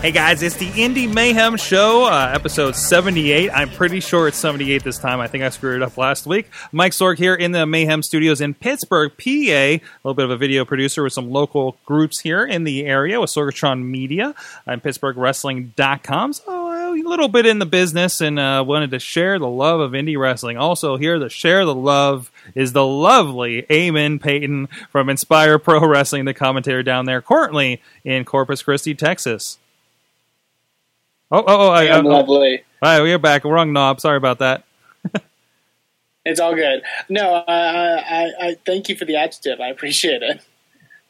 [0.00, 3.50] Hey guys, it's the Indy Mayhem Show, uh, episode 78.
[3.50, 5.20] I'm pretty sure it's 78 this time.
[5.20, 6.46] I think I screwed it up last week.
[6.72, 9.22] Mike Sorg here in the Mayhem Studios in Pittsburgh, PA.
[9.26, 13.20] A little bit of a video producer with some local groups here in the area
[13.20, 16.32] with Sorgatron Media and PittsburghWrestling.com.
[16.32, 19.92] So a little bit in the business and uh, wanted to share the love of
[19.92, 20.56] indie wrestling.
[20.56, 26.24] Also here to share the love is the lovely Eamon Paton from Inspire Pro Wrestling,
[26.24, 29.58] the commentator down there, currently in Corpus Christi, Texas.
[31.32, 31.68] Oh, oh, oh!
[31.70, 32.64] I, I'm uh, oh, lovely.
[32.82, 33.44] All right, we're back.
[33.44, 34.00] Wrong knob.
[34.00, 34.64] Sorry about that.
[36.22, 36.82] It's all good.
[37.08, 39.58] No, uh, I, I, I thank you for the adjective.
[39.58, 40.42] I appreciate it.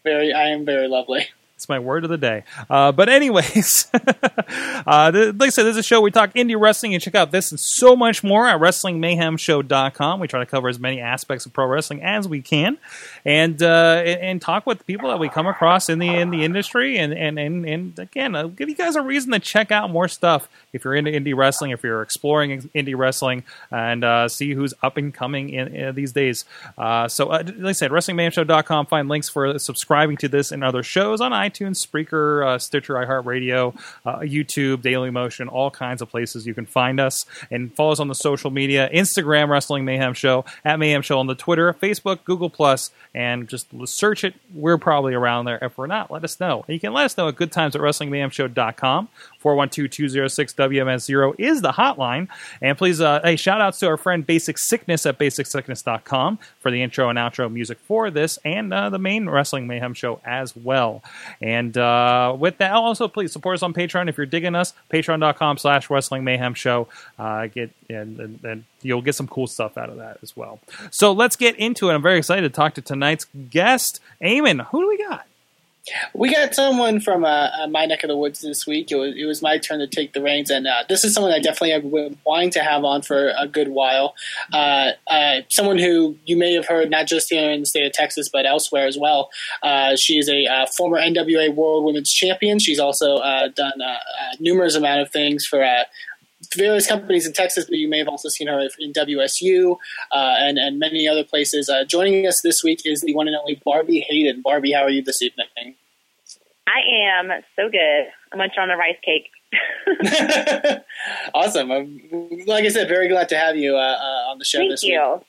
[0.04, 1.26] Very, I am very lovely.
[1.60, 2.44] It's my word of the day.
[2.70, 6.58] Uh, but anyways, uh, th- like I said, this is a show we talk indie
[6.58, 6.94] wrestling.
[6.94, 10.20] and check out this and so much more at WrestlingMayhemShow.com.
[10.20, 12.78] We try to cover as many aspects of pro wrestling as we can,
[13.26, 16.44] and uh, and, and talk with people that we come across in the in the
[16.44, 19.90] industry, and and and, and again, uh, give you guys a reason to check out
[19.90, 24.54] more stuff if you're into indie wrestling, if you're exploring indie wrestling, and uh, see
[24.54, 26.46] who's up and coming in, in these days.
[26.78, 28.86] Uh, so, uh, like I said, WrestlingMayhemShow.com.
[28.86, 33.74] Find links for subscribing to this and other shows on iTunes, Spreaker, uh, Stitcher, iHeartRadio,
[34.04, 37.24] uh, YouTube, Daily Motion, all kinds of places you can find us.
[37.50, 41.26] And follow us on the social media Instagram, Wrestling Mayhem Show, at Mayhem Show on
[41.26, 44.34] the Twitter, Facebook, Google, Plus, and just search it.
[44.54, 45.58] We're probably around there.
[45.62, 46.64] If we're not, let us know.
[46.68, 49.08] You can let us know at good times at WrestlingMayhemShow.com.
[49.42, 52.28] 412-206-WMS0 is the hotline.
[52.60, 56.82] And please, uh, hey, shout outs to our friend Basic Sickness at basicsickness.com for the
[56.82, 61.02] intro and outro music for this and uh, the main Wrestling Mayhem show as well.
[61.40, 64.72] And uh, with that, also please support us on Patreon if you're digging us.
[64.92, 66.88] Patreon.com slash Wrestling Mayhem show.
[67.18, 70.60] Uh, get and, and, and you'll get some cool stuff out of that as well.
[70.90, 71.94] So let's get into it.
[71.94, 74.66] I'm very excited to talk to tonight's guest, Eamon.
[74.66, 75.26] Who do we got?
[76.14, 78.90] We got someone from uh, uh, my neck of the woods this week.
[78.90, 81.32] It was, it was my turn to take the reins, and uh, this is someone
[81.32, 84.14] I definitely have been wanting to have on for a good while.
[84.52, 87.92] Uh, uh, someone who you may have heard not just here in the state of
[87.92, 89.30] Texas, but elsewhere as well.
[89.62, 92.58] Uh, she is a former NWA World Women's Champion.
[92.58, 93.18] She's also
[93.54, 93.72] done
[94.38, 95.64] numerous amount of things for
[96.56, 99.76] various companies in Texas, but you may have also seen her in WSU
[100.12, 101.68] uh, and, and many other places.
[101.68, 104.42] Uh, joining us this week is the one and only Barbi Hayden.
[104.42, 105.76] Barbi, how are you this evening?
[106.70, 108.06] I am so good.
[108.32, 109.30] I'm munching on the rice cake.
[111.34, 111.70] awesome.
[111.72, 112.00] I'm,
[112.46, 114.84] like I said, very glad to have you uh, uh, on the show Thank this
[114.84, 115.00] you.
[115.00, 115.22] week.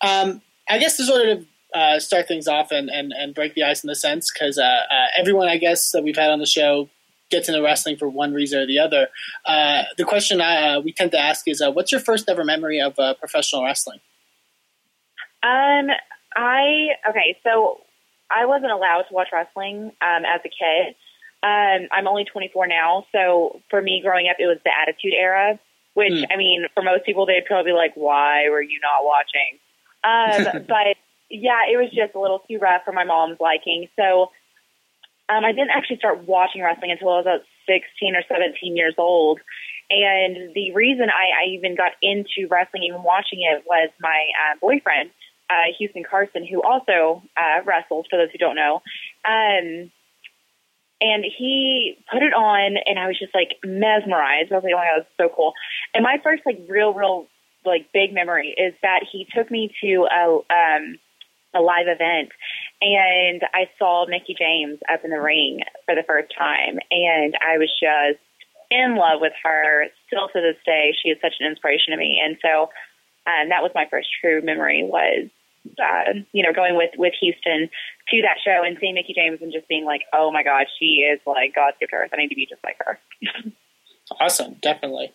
[0.00, 3.64] Um, I guess to sort of uh, start things off and, and, and break the
[3.64, 6.46] ice in the sense, because uh, uh, everyone, I guess, that we've had on the
[6.46, 6.88] show
[7.30, 9.08] gets into wrestling for one reason or the other.
[9.44, 12.44] Uh, the question I, uh, we tend to ask is, uh, what's your first ever
[12.44, 14.00] memory of uh, professional wrestling?
[15.42, 15.88] Um,
[16.36, 17.80] I okay, so
[18.30, 20.94] I wasn't allowed to watch wrestling um, as a kid.
[21.42, 25.58] Um, I'm only 24 now, so for me growing up, it was the Attitude Era.
[25.94, 26.30] Which Hmm.
[26.30, 29.58] I mean, for most people, they'd probably be like, "Why were you not watching?"
[30.04, 30.96] Um, but
[31.28, 33.88] yeah, it was just a little too rough for my mom's liking.
[33.96, 34.30] So
[35.28, 38.94] um, I didn't actually start watching wrestling until I was about 16 or 17 years
[38.96, 39.40] old.
[39.90, 44.56] And the reason I, I even got into wrestling, even watching it, was my uh,
[44.60, 45.10] boyfriend,
[45.50, 48.82] uh, Houston Carson, who also uh, wrestled, for those who don't know.
[49.24, 49.90] Um,
[51.00, 54.50] and he put it on, and I was just like mesmerized.
[54.50, 55.52] I was like, oh my god, that's so cool.
[55.94, 57.26] And my first like real, real
[57.64, 60.98] like big memory is that he took me to a um,
[61.54, 62.30] a live event,
[62.82, 67.58] and I saw Mickie James up in the ring for the first time, and I
[67.58, 68.20] was just
[68.70, 69.86] in love with her.
[70.08, 72.70] Still to this day, she is such an inspiration to me, and so
[73.26, 75.30] um, that was my first true memory was
[75.78, 77.68] uh, you know going with with Houston
[78.10, 81.06] to that show and seeing Mickie James and just being like, oh my god, she
[81.06, 82.10] is like God's gift to earth.
[82.12, 82.98] I need to be just like her.
[84.20, 85.12] Awesome, definitely.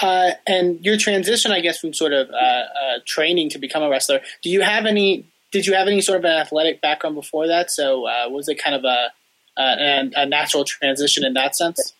[0.00, 3.88] Uh, and your transition, I guess, from sort of uh, uh, training to become a
[3.88, 4.20] wrestler.
[4.42, 5.26] Do you have any?
[5.50, 7.70] Did you have any sort of an athletic background before that?
[7.70, 9.10] So uh, was it kind of a,
[9.58, 11.92] a a natural transition in that sense?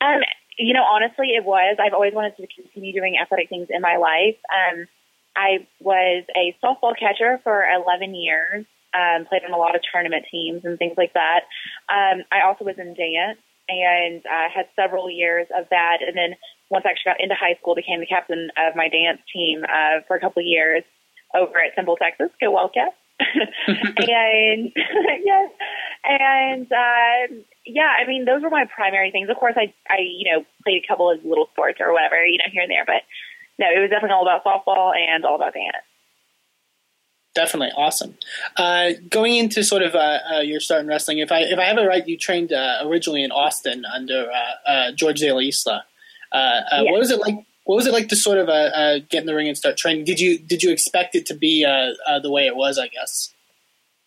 [0.00, 0.20] Um,
[0.58, 1.76] you know, honestly, it was.
[1.78, 4.36] I've always wanted to continue doing athletic things in my life.
[4.50, 4.86] Um,
[5.36, 8.64] I was a softball catcher for 11 years.
[8.94, 11.40] Um, played on a lot of tournament teams and things like that.
[11.92, 13.38] Um, I also was in dance
[13.68, 15.98] and uh, had several years of that.
[16.00, 16.34] And then
[16.70, 20.00] once I actually got into high school, became the captain of my dance team uh,
[20.08, 20.82] for a couple of years.
[21.34, 22.30] over at Temple, Texas.
[22.40, 22.96] Go Wildcats!
[23.20, 24.72] and
[25.24, 25.50] yes,
[26.04, 27.34] and uh,
[27.64, 29.30] yeah, I mean those were my primary things.
[29.30, 32.38] Of course, I I you know played a couple of little sports or whatever you
[32.38, 33.02] know here and there, but
[33.58, 35.76] no, it was definitely all about softball and all about dance.
[37.34, 38.16] Definitely awesome.
[38.56, 41.64] Uh, going into sort of uh, uh, your start in wrestling, if I if I
[41.64, 44.30] have it right, you trained uh, originally in Austin under
[44.66, 45.84] uh, George De La Isla.
[46.32, 46.84] Yes.
[46.90, 47.34] What was it like?
[47.64, 48.46] What was it like to sort of
[49.10, 50.04] get in the ring and start training?
[50.04, 52.78] Did you did you expect it to be the way it was?
[52.78, 53.34] I guess.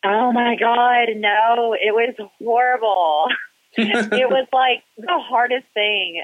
[0.03, 1.75] Oh my God, no!
[1.79, 3.27] It was horrible.
[3.77, 6.23] it was like the hardest thing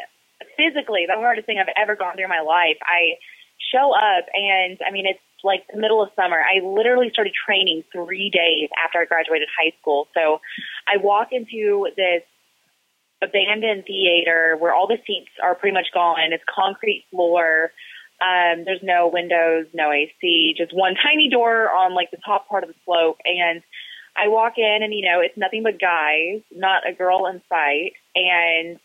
[0.57, 2.77] physically, the hardest thing I've ever gone through in my life.
[2.81, 3.19] I
[3.71, 6.37] show up and I mean, it's like the middle of summer.
[6.37, 10.07] I literally started training three days after I graduated high school.
[10.13, 10.41] So
[10.87, 12.23] I walk into this
[13.21, 16.33] abandoned theater where all the seats are pretty much gone.
[16.33, 17.71] It's concrete floor.
[18.21, 22.63] Um, there's no windows, no AC, just one tiny door on like the top part
[22.63, 23.17] of the slope.
[23.23, 23.61] And
[24.17, 27.93] I walk in and, you know, it's nothing but guys, not a girl in sight.
[28.15, 28.79] And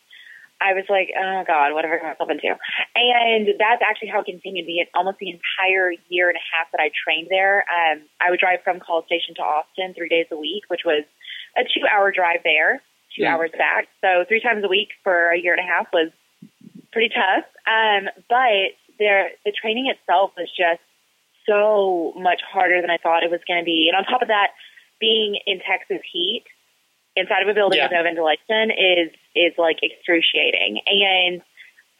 [0.60, 2.52] I was like, oh God, what have I got myself into.
[2.94, 6.80] And that's actually how it continued the almost the entire year and a half that
[6.80, 7.64] I trained there.
[7.68, 11.04] Um, I would drive from College Station to Austin three days a week, which was
[11.56, 12.82] a two hour drive there,
[13.16, 13.28] two Mm.
[13.32, 13.88] hours back.
[14.00, 16.12] So three times a week for a year and a half was
[16.92, 17.44] pretty tough.
[17.66, 20.80] Um, but there, the training itself was just
[21.48, 23.88] so much harder than I thought it was going to be.
[23.88, 24.48] And on top of that,
[25.00, 26.44] being in Texas heat
[27.16, 27.86] inside of a building Yeah.
[27.86, 30.80] with no ventilation is is like excruciating.
[30.86, 31.42] And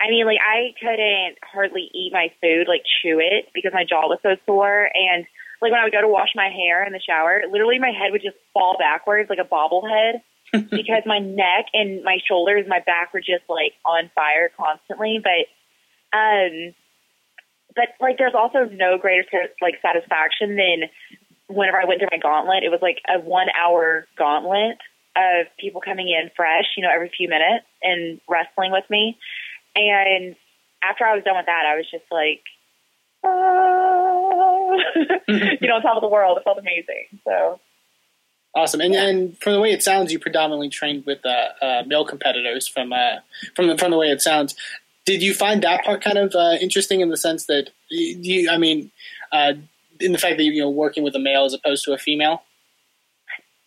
[0.01, 4.09] I mean, like I couldn't hardly eat my food, like chew it, because my jaw
[4.09, 4.89] was so sore.
[4.95, 5.27] And
[5.61, 8.13] like when I would go to wash my hair in the shower, literally my head
[8.13, 10.23] would just fall backwards like a bobblehead
[10.53, 15.21] because my neck and my shoulders, my back were just like on fire constantly.
[15.23, 15.47] But
[16.17, 16.75] um,
[17.77, 19.25] but like there's also no greater
[19.61, 20.89] like satisfaction than
[21.49, 22.65] whenever I went through my gauntlet.
[22.65, 24.79] It was like a one hour gauntlet
[25.17, 29.19] of people coming in fresh, you know, every few minutes and wrestling with me.
[29.75, 30.37] And
[30.83, 32.43] after I was done with that, I was just like,
[33.25, 33.31] ah,
[35.61, 36.39] you know, on top of the world.
[36.39, 37.21] It felt amazing.
[37.25, 37.61] So
[38.53, 42.05] Awesome, and and from the way it sounds, you predominantly trained with uh, uh, male
[42.05, 42.67] competitors.
[42.67, 43.19] From uh,
[43.55, 44.57] from the from the way it sounds,
[45.07, 48.51] did you find that part kind of uh, interesting in the sense that you?
[48.51, 48.91] I mean,
[49.31, 49.53] uh,
[50.01, 52.43] in the fact that you know working with a male as opposed to a female.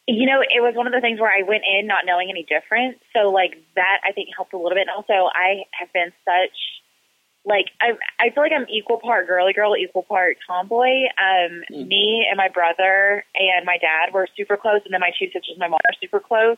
[0.06, 2.44] You know, it was one of the things where I went in not knowing any
[2.44, 3.00] different.
[3.16, 4.88] So like that I think helped a little bit.
[4.88, 6.58] And also I have been such
[7.46, 11.08] like I I feel like I'm equal part girly girl, equal part tomboy.
[11.16, 11.88] Um Mm.
[11.88, 15.56] me and my brother and my dad were super close and then my two sisters
[15.56, 16.58] and my mom are super close.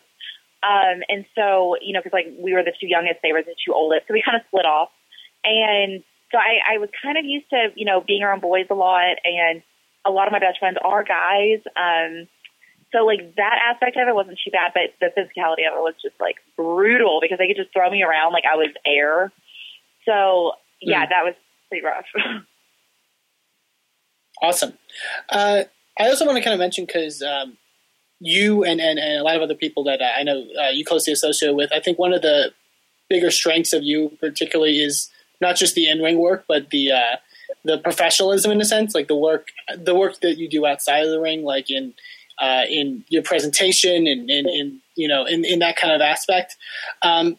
[0.64, 3.56] Um and so, you know, cuz like we were the two youngest, they were the
[3.64, 4.08] two oldest.
[4.08, 4.90] So we kind of split off.
[5.44, 8.76] And so I I was kind of used to, you know, being around boys a
[8.76, 9.62] lot and
[10.04, 11.62] a lot of my best friends are guys.
[11.78, 12.28] Um
[12.92, 15.96] so like that aspect of it wasn't too bad, but the physicality of it was
[16.02, 19.32] just like brutal because they could just throw me around like I was air.
[20.06, 21.10] So yeah, Mm.
[21.10, 21.34] that was
[21.70, 22.06] pretty rough.
[24.42, 24.74] Awesome.
[25.30, 25.64] Uh,
[25.98, 27.58] I also want to kind of mention because um,
[28.20, 31.14] you and, and, and a lot of other people that I know uh, you closely
[31.14, 32.52] associate with, I think one of the
[33.10, 35.10] bigger strengths of you, particularly, is
[35.42, 37.16] not just the in ring work, but the uh,
[37.64, 41.12] the professionalism in a sense, like the work the work that you do outside of
[41.12, 41.94] the ring, like in
[42.40, 46.56] uh, in your presentation and in, in you know in, in that kind of aspect.
[47.02, 47.38] Um,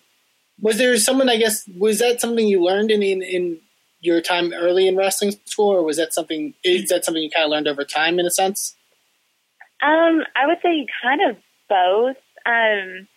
[0.61, 1.29] was there someone?
[1.29, 3.61] I guess was that something you learned in in, in
[4.01, 6.55] your time early in wrestling school, or was that something?
[6.65, 8.75] Is that something you kind of learned over time, in a sense?
[9.83, 11.37] Um, I would say kind of
[11.69, 12.17] both.
[12.47, 13.09] Um,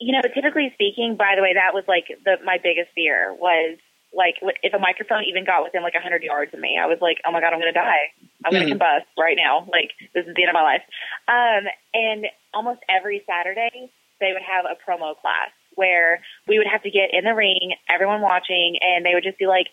[0.00, 3.78] you know, typically speaking, by the way, that was like the my biggest fear was
[4.16, 6.98] like if a microphone even got within like a hundred yards of me, I was
[7.00, 8.12] like, oh my god, I'm gonna die.
[8.44, 8.78] I'm gonna Mhm.
[8.78, 9.66] combust right now.
[9.70, 10.82] Like this is the end of my life.
[11.28, 13.90] Um, and almost every Saturday
[14.20, 17.74] they would have a promo class where we would have to get in the ring,
[17.88, 19.66] everyone watching, and they would just be like,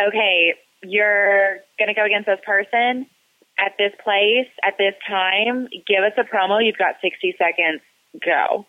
[0.00, 3.06] okay, you're gonna go against this person
[3.58, 5.68] at this place at this time.
[5.86, 6.64] Give us a promo.
[6.64, 7.80] You've got 60 seconds.
[8.24, 8.66] Go.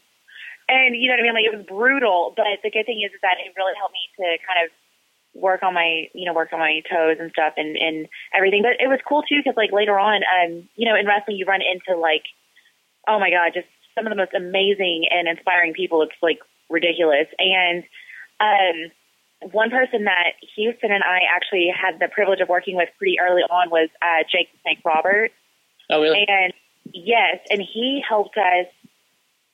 [0.70, 1.34] And you know what I mean?
[1.34, 4.08] Like it was brutal, but the good thing is, is that it really helped me
[4.24, 4.72] to kind of
[5.33, 8.61] work on my, you know, work on my toes and stuff and, and everything.
[8.61, 11.45] But it was cool too because like later on, um, you know, in wrestling you
[11.45, 12.23] run into like,
[13.07, 16.01] oh my god, just some of the most amazing and inspiring people.
[16.01, 17.27] It's like ridiculous.
[17.39, 17.83] And
[18.39, 18.91] um,
[19.51, 23.41] one person that Houston and I actually had the privilege of working with pretty early
[23.41, 25.33] on was uh, Jake Snake Roberts.
[25.89, 26.25] Oh, really?
[26.27, 26.53] And
[26.93, 28.67] yes, and he helped us.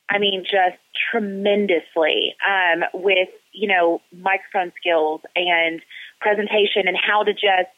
[0.10, 0.78] I mean, just
[1.12, 3.28] tremendously um, with
[3.58, 5.82] you know microphone skills and
[6.22, 7.74] presentation and how to just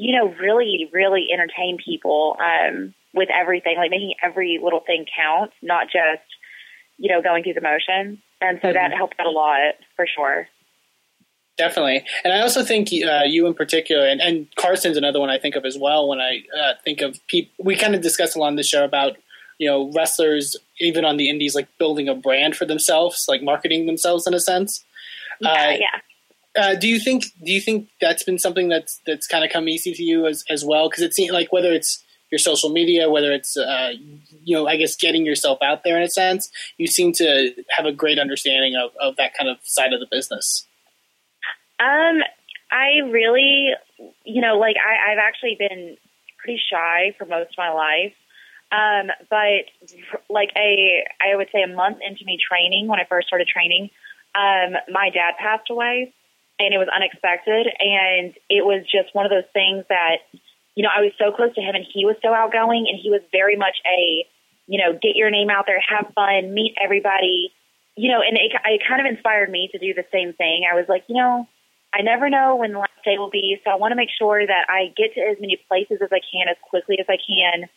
[0.00, 5.52] you know, really, really entertain people um, with everything, like making every little thing count,
[5.62, 6.24] not just,
[6.98, 8.18] you know, going through the motions.
[8.40, 10.48] And so that helped out a lot for sure.
[11.56, 15.38] Definitely, and I also think uh, you in particular, and, and Carson's another one I
[15.38, 16.08] think of as well.
[16.08, 18.84] When I uh, think of people, we kind of discussed a lot on the show
[18.84, 19.12] about
[19.58, 23.86] you know wrestlers, even on the indies, like building a brand for themselves, like marketing
[23.86, 24.84] themselves in a sense.
[25.40, 26.00] Yeah, Uh, yeah.
[26.56, 29.68] Uh, do you think do you think that's been something that's that's kind of come
[29.68, 30.88] easy to you as as well?
[30.88, 33.92] Because it seems like whether it's your social media, whether it's uh,
[34.44, 37.86] you know, I guess getting yourself out there in a sense, you seem to have
[37.86, 40.66] a great understanding of, of that kind of side of the business.
[41.80, 42.22] Um,
[42.70, 43.70] I really,
[44.24, 45.96] you know, like I, I've actually been
[46.38, 48.14] pretty shy for most of my life.
[48.72, 49.70] Um, but
[50.28, 53.90] like a, I would say a month into me training, when I first started training,
[54.34, 56.12] um, my dad passed away
[56.58, 57.66] and it was unexpected.
[57.78, 60.26] And it was just one of those things that,
[60.74, 63.10] you know, I was so close to him and he was so outgoing and he
[63.10, 64.26] was very much a,
[64.66, 67.52] you know, get your name out there, have fun, meet everybody,
[67.96, 70.64] you know, and it, it kind of inspired me to do the same thing.
[70.70, 71.46] I was like, you know,
[71.94, 74.44] I never know when the last day will be, so I want to make sure
[74.44, 77.68] that I get to as many places as I can as quickly as I can,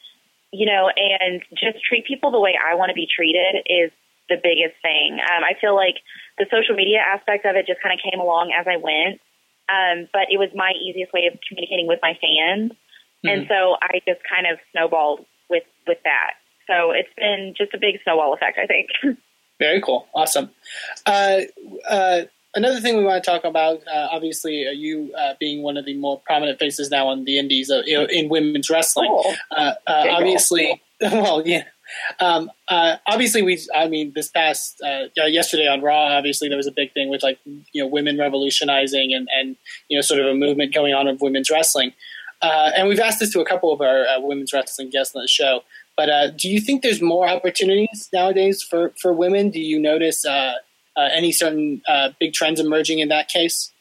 [0.52, 3.92] you know, and just treat people the way I want to be treated is
[4.28, 5.20] the biggest thing.
[5.22, 6.02] Um, I feel like
[6.38, 9.22] the social media aspect of it just kind of came along as I went,
[9.70, 12.72] um, but it was my easiest way of communicating with my fans,
[13.24, 16.40] and so I just kind of snowballed with with that.
[16.68, 18.90] So it's been just a big snowball effect, I think.
[19.60, 20.08] Very cool.
[20.14, 20.52] Awesome.
[21.06, 21.42] Uh,
[21.90, 22.22] uh,
[22.54, 25.86] another thing we want to talk about, uh, obviously, uh, you uh, being one of
[25.86, 29.10] the more prominent faces now on the indies uh, in, in women's wrestling.
[29.10, 29.34] Cool.
[29.52, 31.64] Uh, uh, obviously, well, yeah.
[32.20, 33.60] Um, uh, obviously, we.
[33.74, 37.10] I mean, this past uh, uh, yesterday on Raw, obviously there was a big thing
[37.10, 39.56] with like you know women revolutionizing and and
[39.90, 41.94] you know sort of a movement going on of women's wrestling.
[42.42, 45.22] Uh, and we've asked this to a couple of our uh, women's wrestling guests on
[45.22, 45.62] the show.
[45.96, 49.50] But uh, do you think there's more opportunities nowadays for, for women?
[49.50, 50.24] Do you notice
[50.96, 51.82] any certain
[52.20, 53.72] big trends emerging in that case?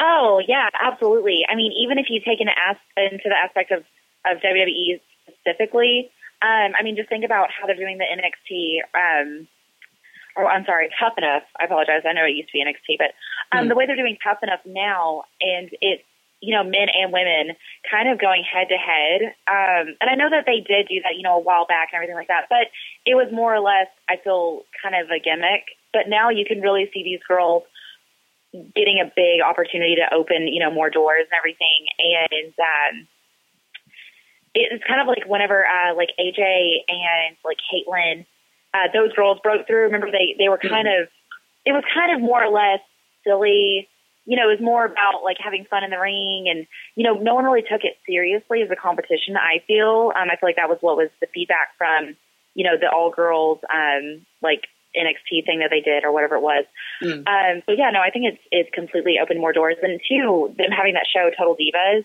[0.00, 1.44] Oh yeah, absolutely.
[1.48, 3.84] I mean, even if you take an as- into the aspect of
[4.26, 6.10] of WWE specifically,
[6.42, 8.80] um, I mean, just think about how they're doing the NXT.
[8.94, 9.48] Um,
[10.36, 11.44] or I'm sorry, Tough Enough.
[11.60, 12.02] I apologize.
[12.04, 13.12] I know it used to be NXT, but
[13.56, 13.68] um, Hmm.
[13.68, 16.02] the way they're doing Tough Enough now, and it's
[16.40, 17.56] you know men and women
[17.90, 19.22] kind of going head to head.
[19.46, 21.96] Um, and I know that they did do that, you know, a while back and
[21.96, 22.68] everything like that, but
[23.06, 25.64] it was more or less, I feel, kind of a gimmick.
[25.92, 27.62] But now you can really see these girls
[28.74, 31.86] getting a big opportunity to open, you know, more doors and everything.
[31.98, 33.08] And um,
[34.54, 38.24] it's kind of like whenever uh, like AJ and like Kaitlyn,
[38.72, 39.84] uh, those girls broke through.
[39.84, 41.08] Remember, they they were kind of
[41.64, 42.80] it was kind of more or less
[43.26, 43.88] silly.
[44.26, 47.14] You know, it was more about like having fun in the ring, and you know,
[47.14, 49.36] no one really took it seriously as a competition.
[49.36, 52.16] I feel, um, I feel like that was what was the feedback from,
[52.54, 54.64] you know, the all girls, um, like
[54.96, 56.64] NXT thing that they did or whatever it was.
[57.02, 57.26] Mm.
[57.28, 59.76] Um, so yeah, no, I think it's it's completely opened more doors.
[59.82, 62.04] And two, them having that show, Total Divas,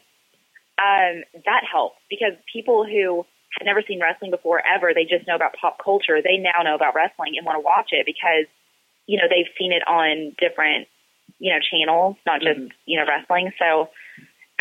[0.80, 3.26] um, that helps because people who
[3.58, 6.22] had never seen wrestling before ever, they just know about pop culture.
[6.24, 8.46] They now know about wrestling and want to watch it because
[9.06, 10.88] you know they've seen it on different
[11.40, 12.72] you know channels, not just Mhm.
[12.86, 13.52] you know wrestling.
[13.60, 13.90] So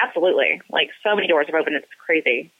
[0.02, 1.76] absolutely, like so many doors have opened.
[1.76, 2.50] It's crazy.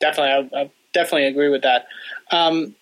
[0.00, 1.86] Definitely, I, I definitely agree with that.
[2.30, 2.74] Um,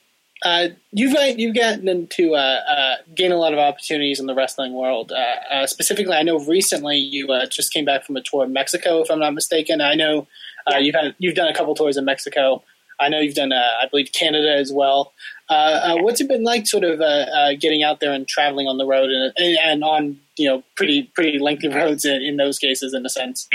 [0.42, 4.34] uh, you've got, you've gotten to uh, uh, gain a lot of opportunities in the
[4.34, 5.12] wrestling world.
[5.12, 8.52] Uh, uh, specifically, I know recently you uh, just came back from a tour in
[8.52, 9.80] Mexico, if I'm not mistaken.
[9.80, 10.26] I know
[10.70, 12.62] uh, you've had you've done a couple tours in Mexico.
[13.00, 15.12] I know you've done, uh, I believe, Canada as well.
[15.50, 18.66] Uh, uh, what's it been like, sort of uh, uh, getting out there and traveling
[18.66, 22.58] on the road and, and on you know pretty pretty lengthy roads in, in those
[22.58, 23.48] cases, in a sense?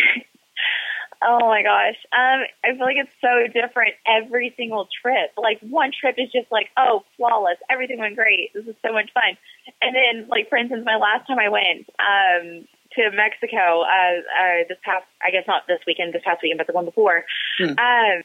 [1.22, 1.98] Oh my gosh.
[2.14, 5.32] Um, I feel like it's so different every single trip.
[5.38, 7.58] Like one trip is just like, oh, flawless.
[7.70, 8.52] Everything went great.
[8.54, 9.38] This is so much fun.
[9.82, 14.64] And then, like for instance, my last time I went um, to Mexico, uh, uh,
[14.70, 17.26] this past, I guess not this weekend, this past weekend, but the one before.
[17.58, 17.76] Hmm.
[17.78, 18.24] Um,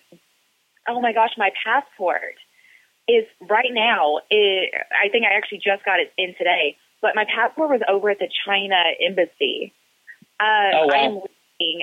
[0.88, 2.38] oh my gosh, my passport
[3.08, 4.20] is right now.
[4.30, 8.10] It, I think I actually just got it in today, but my passport was over
[8.10, 9.72] at the China embassy.
[10.38, 10.94] Uh, Oh, wow.
[10.94, 11.20] I am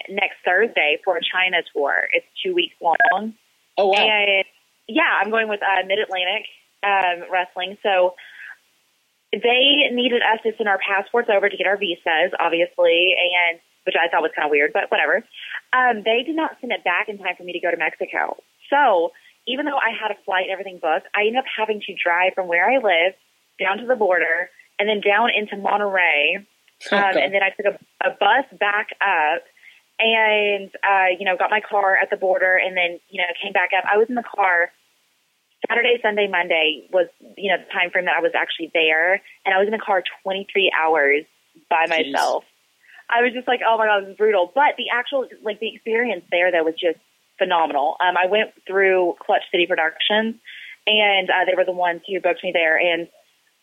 [0.10, 2.08] next Thursday for a China tour.
[2.14, 3.34] It's two weeks long.
[3.78, 3.98] Oh wow!
[3.98, 4.46] And
[4.88, 6.46] yeah, I'm going with uh, Mid Atlantic
[6.84, 7.78] um, Wrestling.
[7.84, 8.16] So
[9.32, 13.96] they needed us to send our passports over to get our visas, obviously, and which
[13.96, 15.24] I thought was kind of weird, but whatever.
[15.74, 18.38] Um, they did not send it back in time for me to go to Mexico.
[18.70, 19.12] So
[19.48, 22.34] even though I had a flight and everything booked, I ended up having to drive
[22.36, 23.16] from where I live
[23.58, 26.46] down to the border and then down into Monterrey.
[26.92, 27.24] Um, Okay.
[27.24, 29.44] and then I took a, a bus back up
[30.02, 33.54] and uh, you know, got my car at the border, and then you know, came
[33.54, 33.86] back up.
[33.86, 34.72] I was in the car
[35.70, 39.54] Saturday, Sunday, Monday was you know the time frame that I was actually there, and
[39.54, 41.24] I was in the car 23 hours
[41.70, 42.12] by Jeez.
[42.12, 42.44] myself.
[43.10, 44.52] I was just like, oh my god, this is brutal.
[44.54, 46.98] But the actual like the experience there though was just
[47.38, 47.98] phenomenal.
[48.02, 50.36] Um, I went through Clutch City Productions,
[50.88, 53.04] and uh, they were the ones who booked me there, and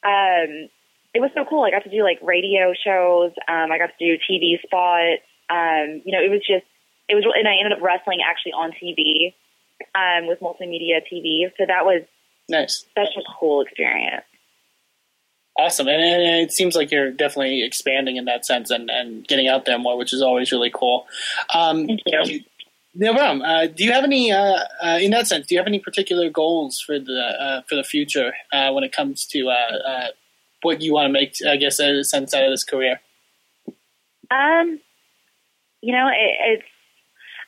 [0.04, 0.70] um,
[1.14, 1.64] it was so cool.
[1.64, 3.32] I got to do like radio shows.
[3.48, 5.22] Um, I got to do TV spots.
[5.50, 6.64] Um, you know, it was just
[7.08, 9.34] it was, and I ended up wrestling actually on TV
[9.94, 11.50] um, with Multimedios TV.
[11.56, 12.02] So that was
[12.48, 12.84] Nice.
[12.96, 14.24] such a cool experience.
[15.58, 19.48] Awesome, and, and it seems like you're definitely expanding in that sense and, and getting
[19.48, 21.06] out there more, which is always really cool.
[21.52, 22.40] Um, Thank you.
[22.94, 23.42] no problem.
[23.42, 26.30] Uh, do you have any, uh, uh, in that sense, do you have any particular
[26.30, 30.06] goals for the uh, for the future uh, when it comes to uh, uh,
[30.62, 31.34] what you want to make?
[31.44, 33.00] I guess a sense out of this career.
[34.30, 34.78] Um,
[35.82, 36.68] you know, it, it's.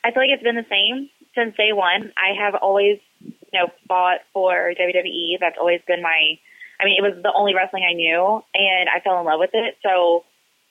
[0.03, 2.11] I feel like it's been the same since day one.
[2.17, 5.37] I have always, you know, fought for WWE.
[5.39, 6.37] That's always been my.
[6.79, 9.51] I mean, it was the only wrestling I knew, and I fell in love with
[9.53, 9.77] it.
[9.83, 10.23] So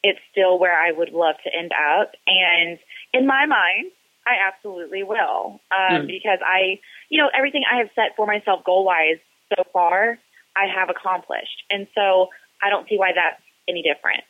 [0.03, 2.13] it's still where I would love to end up.
[2.27, 2.79] And
[3.13, 3.93] in my mind,
[4.27, 6.07] I absolutely will, um, Mm.
[6.09, 9.19] because I, you know, everything I have set for myself goal wise
[9.55, 10.19] so far,
[10.57, 12.29] I have accomplished, and so
[12.63, 14.25] I don't see why that's any different.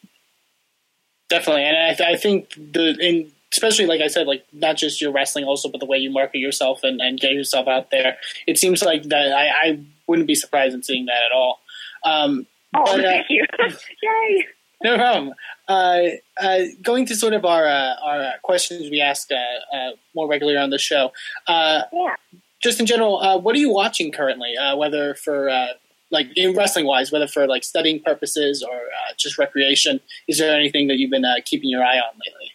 [1.30, 5.00] Definitely, and I, th- I think the in especially like I said, like not just
[5.00, 8.16] your wrestling, also but the way you market yourself and, and get yourself out there.
[8.46, 9.32] It seems like that.
[9.32, 11.60] I, I wouldn't be surprised in seeing that at all.
[12.04, 13.44] Um, Oh, But, uh, thank you!
[14.02, 14.46] Yay!
[14.84, 15.34] no problem.
[15.68, 16.02] Uh,
[16.40, 20.28] uh, going to sort of our uh, our uh, questions we ask uh, uh, more
[20.28, 21.12] regularly on the show.
[21.48, 22.14] Uh, Yeah.
[22.62, 24.56] just in general, uh, what are you watching currently?
[24.56, 25.66] Uh, whether for uh,
[26.10, 30.54] like in wrestling wise, whether for like studying purposes or uh, just recreation, is there
[30.54, 32.52] anything that you've been uh, keeping your eye on lately?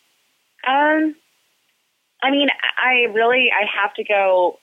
[0.68, 1.16] Um,
[2.22, 4.60] I mean, I really I have to go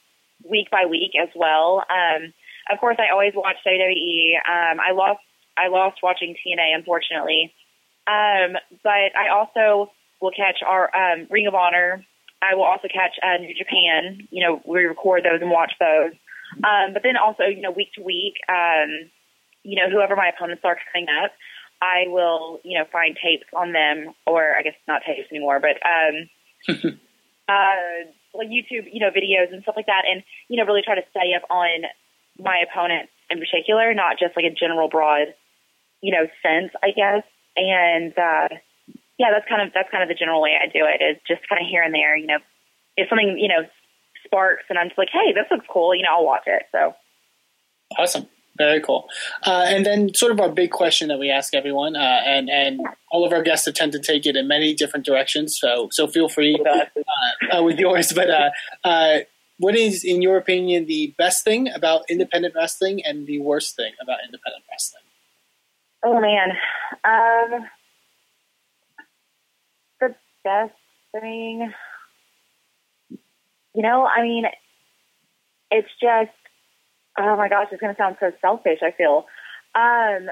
[0.48, 1.84] week by week as well.
[1.90, 2.32] Um,
[2.70, 4.34] of course, I always watch WWE.
[4.48, 5.20] Um, I lost
[5.56, 7.52] I lost watching TNA, unfortunately.
[8.06, 12.04] Um, but I also will catch our um, Ring of Honor.
[12.42, 14.26] I will also catch uh, New Japan.
[14.30, 16.12] You know, we record those and watch those.
[16.64, 19.10] Um, but then also, you know, week to week, um,
[19.62, 21.32] you know, whoever my opponents are coming up,
[21.80, 25.78] I will, you know, find tapes on them, or I guess not tapes anymore, but
[25.82, 26.28] um,
[27.48, 30.94] uh, like YouTube, you know, videos and stuff like that, and you know, really try
[30.94, 31.82] to study up on
[32.38, 35.34] my opponent in particular, not just like a general broad,
[36.00, 37.24] you know, sense, I guess.
[37.56, 38.48] And uh,
[39.18, 41.48] yeah, that's kind of that's kind of the general way I do it is just
[41.48, 42.38] kind of here and there, you know,
[42.96, 43.66] if something you know
[44.32, 46.62] sparks and I'm just like, hey, this looks cool, you know, I'll watch it.
[46.72, 46.94] So
[47.98, 48.26] Awesome.
[48.58, 49.08] Very cool.
[49.46, 52.80] Uh, and then, sort of our big question that we ask everyone, uh, and and
[53.10, 55.58] all of our guests tend to take it in many different directions.
[55.58, 58.12] So so feel free uh, uh, with yours.
[58.14, 58.50] But uh,
[58.84, 59.18] uh,
[59.58, 63.92] what is, in your opinion, the best thing about independent wrestling and the worst thing
[64.02, 65.02] about independent wrestling?
[66.04, 66.50] Oh man,
[67.04, 67.66] um,
[69.98, 70.14] the
[70.44, 70.74] best
[71.18, 71.72] thing,
[73.74, 74.44] you know, I mean,
[75.70, 76.36] it's just,
[77.18, 78.80] oh my gosh, it's going to sound so selfish.
[78.82, 79.26] I feel,
[79.74, 80.28] um,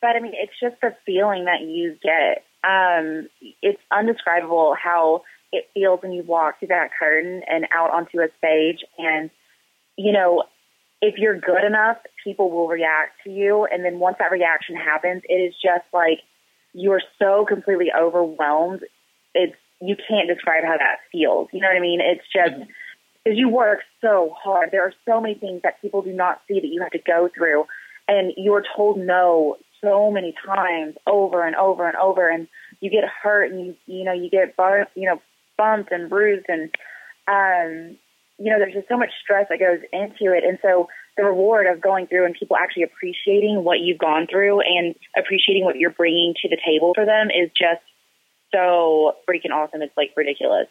[0.00, 2.44] but I mean, it's just the feeling that you get.
[2.64, 3.28] Um,
[3.60, 8.28] it's undescribable how it feels when you walk through that curtain and out onto a
[8.38, 9.30] stage, and
[9.96, 10.44] you know,
[11.00, 13.66] if you're good enough, people will react to you.
[13.70, 16.20] And then once that reaction happens, it is just like
[16.72, 18.80] you are so completely overwhelmed.
[19.34, 21.48] It's you can't describe how that feels.
[21.52, 22.00] You know what I mean?
[22.00, 22.70] It's just
[23.24, 24.70] because you work so hard.
[24.70, 27.28] There are so many things that people do not see that you have to go
[27.34, 27.66] through,
[28.08, 32.46] and you are told no so many times over and over and over, and
[32.80, 35.20] you get hurt, and you you know you get bu- you know
[35.58, 36.70] bumped and bruised, and
[37.28, 37.96] um,
[38.38, 40.42] you know, there's just so much stress that goes into it.
[40.44, 44.60] And so the reward of going through and people actually appreciating what you've gone through
[44.62, 47.84] and appreciating what you're bringing to the table for them is just
[48.52, 49.82] so freaking awesome.
[49.82, 50.68] It's like ridiculous.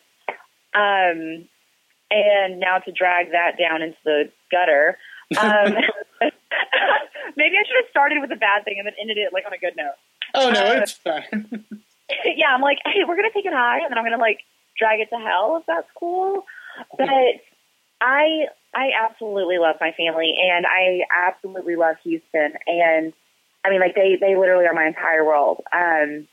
[0.74, 1.48] Um,
[2.10, 4.98] and now to drag that down into the gutter.
[5.40, 5.76] Um,
[7.36, 9.54] maybe I should have started with a bad thing and then ended it like on
[9.54, 9.96] a good note.
[10.34, 11.66] Oh no, Uh, it's fine.
[12.36, 14.40] yeah, I'm like, hey, we're gonna take it high, and then I'm gonna like
[14.78, 16.46] drag it to hell if that's cool.
[16.98, 17.10] But
[18.00, 23.14] I I absolutely love my family, and I absolutely love Houston, and
[23.66, 26.28] I mean, like they they literally are my entire world, um,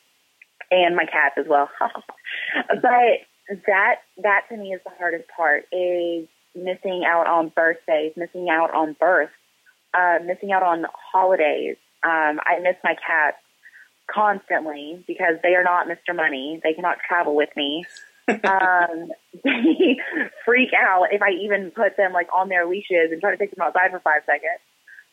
[0.71, 1.69] and my cats as well.
[1.81, 8.49] but that that to me is the hardest part is missing out on birthdays, missing
[8.51, 9.33] out on births,
[9.95, 11.77] uh, missing out on holidays.
[12.05, 13.39] Um, I miss my cats
[14.13, 16.15] constantly because they are not Mr.
[16.15, 16.61] Money.
[16.63, 17.85] They cannot travel with me.
[18.29, 19.09] um,
[19.45, 19.97] they
[20.45, 23.55] freak out if I even put them like on their leashes and try to take
[23.55, 24.61] them outside for five seconds.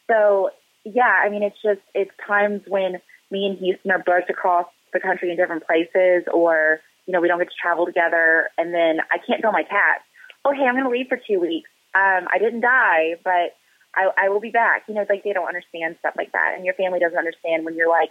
[0.08, 0.50] So
[0.84, 4.99] yeah, I mean, it's just it's times when me and Houston are booked across the
[4.99, 8.97] country in different places, or you know, we don't get to travel together, and then
[9.12, 10.01] I can't tell my cat,
[10.43, 11.69] "Oh, hey, I'm going to leave for two weeks.
[11.93, 13.53] Um, I didn't die, but
[13.95, 16.53] I, I will be back." You know, it's like they don't understand stuff like that,
[16.55, 18.10] and your family doesn't understand when you're like,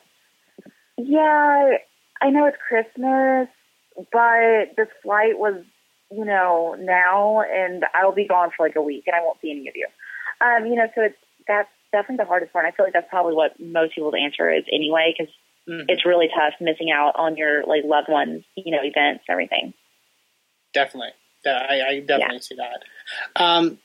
[0.96, 1.78] "Yeah,
[2.22, 3.48] I know it's Christmas,
[4.12, 5.64] but this flight was,
[6.10, 9.50] you know, now, and I'll be gone for like a week, and I won't see
[9.50, 9.88] any of you."
[10.40, 11.18] Um, you know, so it's
[11.48, 12.64] that's definitely the hardest part.
[12.64, 15.32] I feel like that's probably what most people's answer is anyway, because
[15.68, 15.86] Mhm.
[15.88, 19.72] it's really tough missing out on your like loved ones, you know, events everything.
[20.72, 21.12] Definitely.
[21.46, 22.84] I, I definitely see that.
[23.36, 23.78] Um,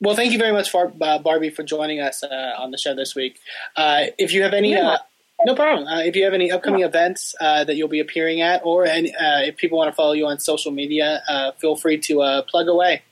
[0.00, 2.94] well, thank you very much, for, uh, Barbi, for joining us uh, on the show
[2.94, 3.38] this week.
[3.76, 4.90] Uh, if you have any, Yeah.
[4.90, 4.98] uh,
[5.44, 5.86] no problem.
[5.88, 9.14] Uh, if you have any upcoming events uh, that you'll be appearing at, or any,
[9.14, 12.42] uh, if people want to follow you on social media, uh, feel free to uh,
[12.42, 13.02] plug away.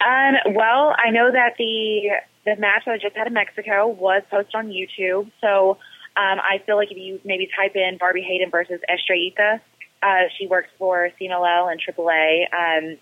[0.00, 2.10] Um, well, I know that the
[2.44, 5.76] the match that I just had in Mexico was posted on YouTube, so
[6.18, 9.60] um, I feel like if you maybe type in Barbi Hayden versus Estrellita,
[10.02, 12.42] uh, she works for CMLL and AAA.
[12.52, 12.98] Um,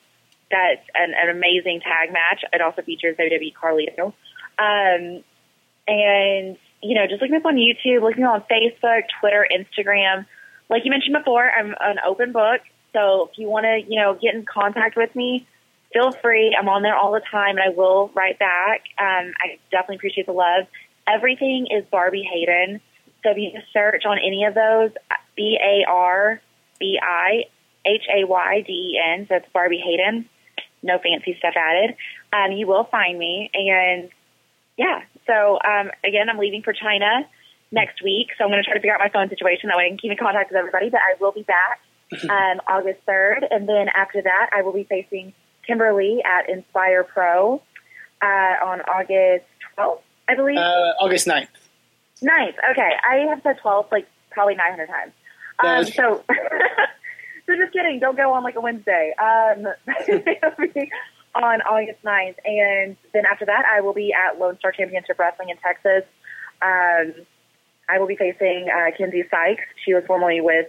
[0.51, 2.45] that's an, an amazing tag match.
[2.53, 4.13] It also features WWE Carlito.
[4.59, 5.25] Um,
[5.89, 10.27] and, you know, just looking up on YouTube, looking on Facebook, Twitter, Instagram.
[10.69, 12.61] Like you mentioned before, I'm an open book.
[12.93, 15.47] So if you want to, you know, get in contact with me,
[15.91, 16.55] feel free.
[16.59, 18.83] I'm on there all the time and I will write back.
[18.99, 20.67] Um, I definitely appreciate the love.
[21.09, 22.83] Everything is Barbi Hayden.
[23.23, 24.91] So if you just search on any of those,
[25.37, 26.41] B A R
[26.79, 27.45] B I
[27.85, 30.29] H A Y D E N, so it's Barbi Hayden.
[30.83, 31.97] No fancy stuff added.
[32.33, 33.51] Um, you will find me.
[33.55, 34.11] And
[34.77, 37.27] yeah, so um, again, I'm leaving for China
[37.73, 38.29] next week.
[38.37, 39.69] So I'm going to try to figure out my phone situation.
[39.69, 40.91] That way I can keep in contact with everybody.
[40.91, 41.81] But I will be back
[42.31, 43.47] um, August 3rd.
[43.51, 45.33] And then after that, I will be facing
[45.67, 47.63] Kimber Lee at Inspire Pro
[48.23, 50.59] uh, on August 12th, I believe.
[50.59, 51.49] Uh, August 9th.
[52.23, 52.55] Nice.
[52.71, 52.91] Okay.
[53.09, 55.13] I have said 12 like probably 900 times.
[55.59, 56.25] Um, so,
[57.47, 57.99] so just kidding.
[58.01, 59.15] Don't go on like a Wednesday.
[59.19, 59.67] Um,
[61.43, 62.37] on August 9th.
[62.45, 66.09] And then after that, I will be at Lone Star Championship Wrestling in Texas.
[66.63, 67.27] Um,
[67.89, 69.63] I will be facing uh, Kinsey Sykes.
[69.85, 70.67] She was formerly with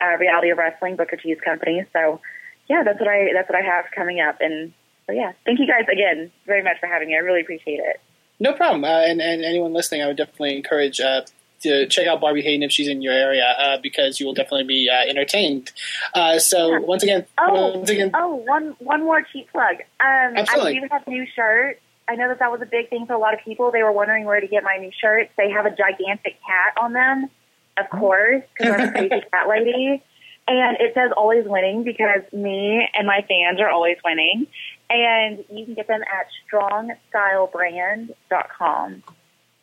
[0.00, 1.84] uh, Reality of Wrestling, Booker T's company.
[1.92, 2.20] So,
[2.68, 4.38] yeah, that's what I that's what I have coming up.
[4.40, 4.72] And
[5.06, 7.16] so, yeah, thank you guys again very much for having me.
[7.16, 8.00] I really appreciate it.
[8.40, 8.84] No problem.
[8.84, 11.22] Uh, and, and anyone listening, I would definitely encourage uh,
[11.62, 14.64] to check out Barbi Hayden if she's in your area uh, because you will definitely
[14.64, 15.72] be uh, entertained.
[16.14, 19.76] Uh, so once again, Oh, once again, oh, one one more cheap plug.
[20.00, 20.76] Um, Absolutely.
[20.76, 21.80] I do have new shirts.
[22.06, 23.70] I know that that was a big thing for a lot of people.
[23.70, 25.30] They were wondering where to get my new shirts.
[25.38, 27.30] They have a gigantic cat on them,
[27.78, 30.02] of course, because I'm a crazy cat lady.
[30.46, 34.46] And it says always winning because me and my fans are always winning.
[34.94, 39.02] And you can get them at strongstylebrand.com.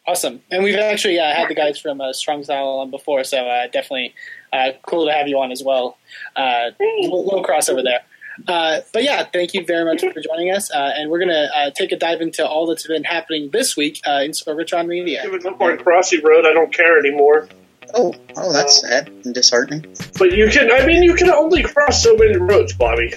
[0.08, 0.42] awesome.
[0.52, 3.68] And we've actually uh, had the guys from uh, Strong Style on before, so uh,
[3.68, 4.14] definitely
[4.52, 5.98] uh, cool to have you on as well.
[6.36, 7.04] Uh, Thanks.
[7.04, 8.02] little, little crossover there.
[8.48, 11.70] Uh, but yeah, thank you very much for joining us, uh, and we're gonna uh,
[11.72, 15.22] take a dive into all that's been happening this week uh, in Sorgatron Media.
[15.26, 17.50] If it's up on Crossy Road, I don't care anymore.
[17.94, 19.86] Oh, oh, that's sad and disheartening.
[20.18, 23.14] But you can, I mean, you can only cross so many roads, Bobby.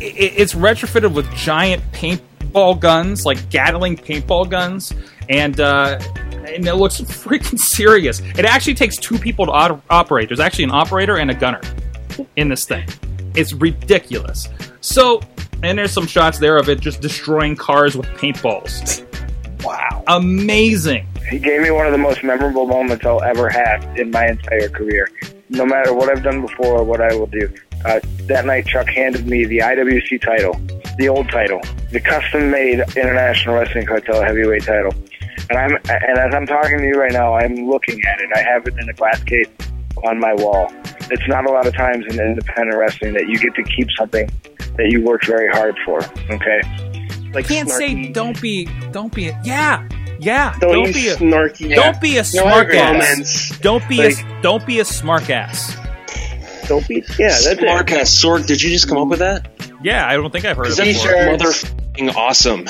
[0.00, 4.92] It's retrofitted with giant paintball guns, like Gatling paintball guns,
[5.28, 5.98] and uh,
[6.46, 8.20] and it looks freaking serious.
[8.20, 10.28] It actually takes two people to op- operate.
[10.28, 11.60] There's actually an operator and a gunner
[12.36, 12.88] in this thing.
[13.34, 14.48] It's ridiculous.
[14.80, 15.20] So,
[15.62, 19.02] and there's some shots there of it just destroying cars with paintballs.
[19.64, 21.06] Wow, amazing!
[21.28, 24.68] He gave me one of the most memorable moments I'll ever have in my entire
[24.68, 25.08] career.
[25.48, 27.52] No matter what I've done before or what I will do.
[27.86, 30.54] Uh, that night, Chuck handed me the IWC title,
[30.98, 31.60] the old title,
[31.92, 34.92] the custom-made International Wrestling Cartel Heavyweight title.
[35.48, 38.30] And I'm and as I'm talking to you right now, I'm looking at it.
[38.34, 39.46] I have it in a glass case
[40.04, 40.72] on my wall.
[41.08, 44.28] It's not a lot of times in independent wrestling that you get to keep something
[44.76, 46.00] that you worked very hard for.
[46.30, 46.60] Okay.
[47.32, 49.86] Like Can't say don't be, don't be, a, yeah,
[50.18, 52.78] yeah, Don't, don't you be a, snarky don't be a No, smart agree.
[52.78, 52.90] ass.
[52.90, 53.58] comments.
[53.60, 55.76] Don't be Like- a, don't be a smart ass.
[56.68, 57.04] Don't be.
[57.18, 57.62] Yeah, that's it.
[57.62, 59.48] Marcus Sorg, did you just come up with that?
[59.82, 61.36] Yeah, I don't think I've heard of it That's before.
[61.38, 61.64] T-shirts.
[61.64, 62.66] motherfucking awesome.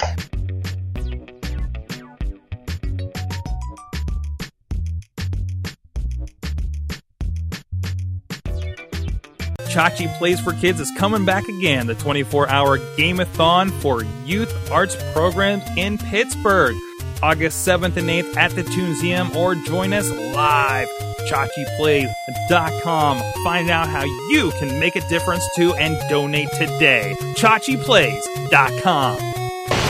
[9.68, 14.96] Chachi Plays for Kids is coming back again, the 24 hour Gameathon for youth arts
[15.12, 16.76] programs in Pittsburgh.
[17.22, 20.88] August 7th and 8th at the Tunesium, or join us live
[21.26, 23.22] ChachiPlays.com.
[23.44, 27.14] Find out how you can make a difference too and donate today.
[27.34, 29.16] ChachiPlays.com.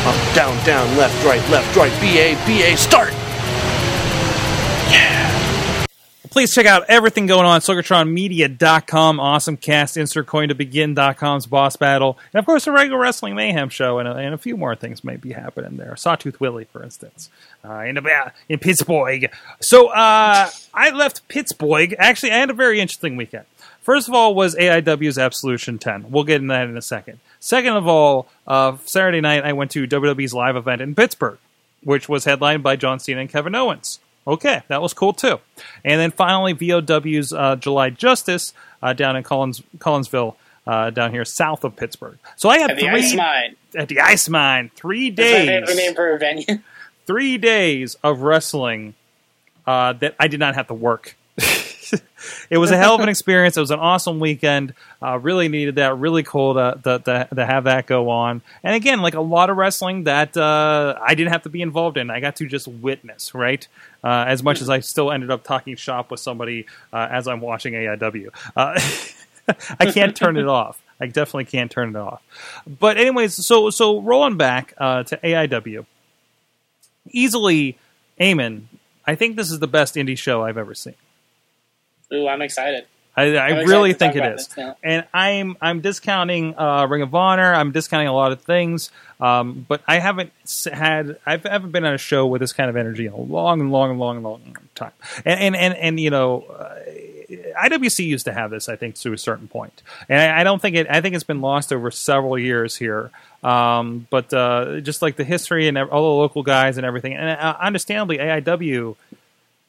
[0.07, 3.13] Up, down, down, left, right, left, right, BA, BA, start!
[6.37, 11.77] Please check out everything going on at SorgatronMedia.com, Awesome Cast, Insert Coin to Begin.com's Boss
[11.77, 14.77] Battle, and of course, a regular Wrestling Mayhem show, and a, and a few more
[14.77, 15.97] things may be happening there.
[15.97, 17.31] Sawtooth Willie, for instance,
[17.65, 19.31] uh, in, the, in Pittsburgh.
[19.63, 21.95] So uh, I left Pittsburgh.
[21.99, 23.47] Actually, I had a very interesting weekend.
[23.81, 26.11] First of all, was AIW's Absolution 10.
[26.11, 27.19] We'll get into that in a second.
[27.41, 31.39] Second of all, uh, Saturday night, I went to WWE's live event in Pittsburgh,
[31.83, 34.01] which was headlined by John Cena and Kevin Owens.
[34.27, 35.39] Okay, that was cool too.
[35.85, 40.35] And then finally, VOW's uh, July Justice uh, down in Collins, Collinsville,
[40.67, 42.19] uh, down here south of Pittsburgh.
[42.37, 43.57] So I had At the three Ice Mine.
[43.77, 46.45] at the Ice Mine, three That's my favorite days, name for a venue.
[47.07, 48.95] three days of wrestling
[49.67, 51.17] uh, that I did not have to work.
[52.51, 53.57] it was a hell of an experience.
[53.57, 54.75] It was an awesome weekend.
[55.03, 55.99] Uh, really needed that.
[55.99, 58.43] Really cool to, to, to, to have that go on.
[58.63, 61.97] And again, like a lot of wrestling that uh, I didn't have to be involved
[61.97, 62.11] in.
[62.11, 63.67] I got to just witness, right?
[64.03, 67.41] Uh, as much as I still ended up talking shop with somebody uh, as I'm
[67.41, 68.29] watching AIW.
[68.57, 68.81] Uh,
[69.81, 70.81] I can't turn it off.
[71.01, 72.23] I definitely can't turn it off.
[72.67, 75.85] But anyways, so so rolling back uh, to AIW,
[77.11, 77.79] easily,
[78.21, 78.63] Eamon.
[79.07, 80.95] I think this is the best indie show I've ever seen.
[82.13, 82.87] Ooh, I'm excited.
[83.17, 87.15] I, I I'm really to think it is, and I'm I'm discounting uh, Ring of
[87.15, 87.55] Honor.
[87.55, 88.91] I'm discounting a lot of things,
[89.21, 90.33] um, but I haven't
[90.71, 93.21] had I've, I haven't been on a show with this kind of energy in a
[93.21, 94.93] long, long, long, long time.
[95.25, 96.75] And and and, and you know, uh,
[97.65, 100.61] IWC used to have this, I think, to a certain point, and I, I don't
[100.61, 100.87] think it.
[100.91, 103.11] I think it's been lost over several years here.
[103.43, 107.31] Um, but uh, just like the history and all the local guys and everything, and
[107.31, 108.97] uh, understandably, AIW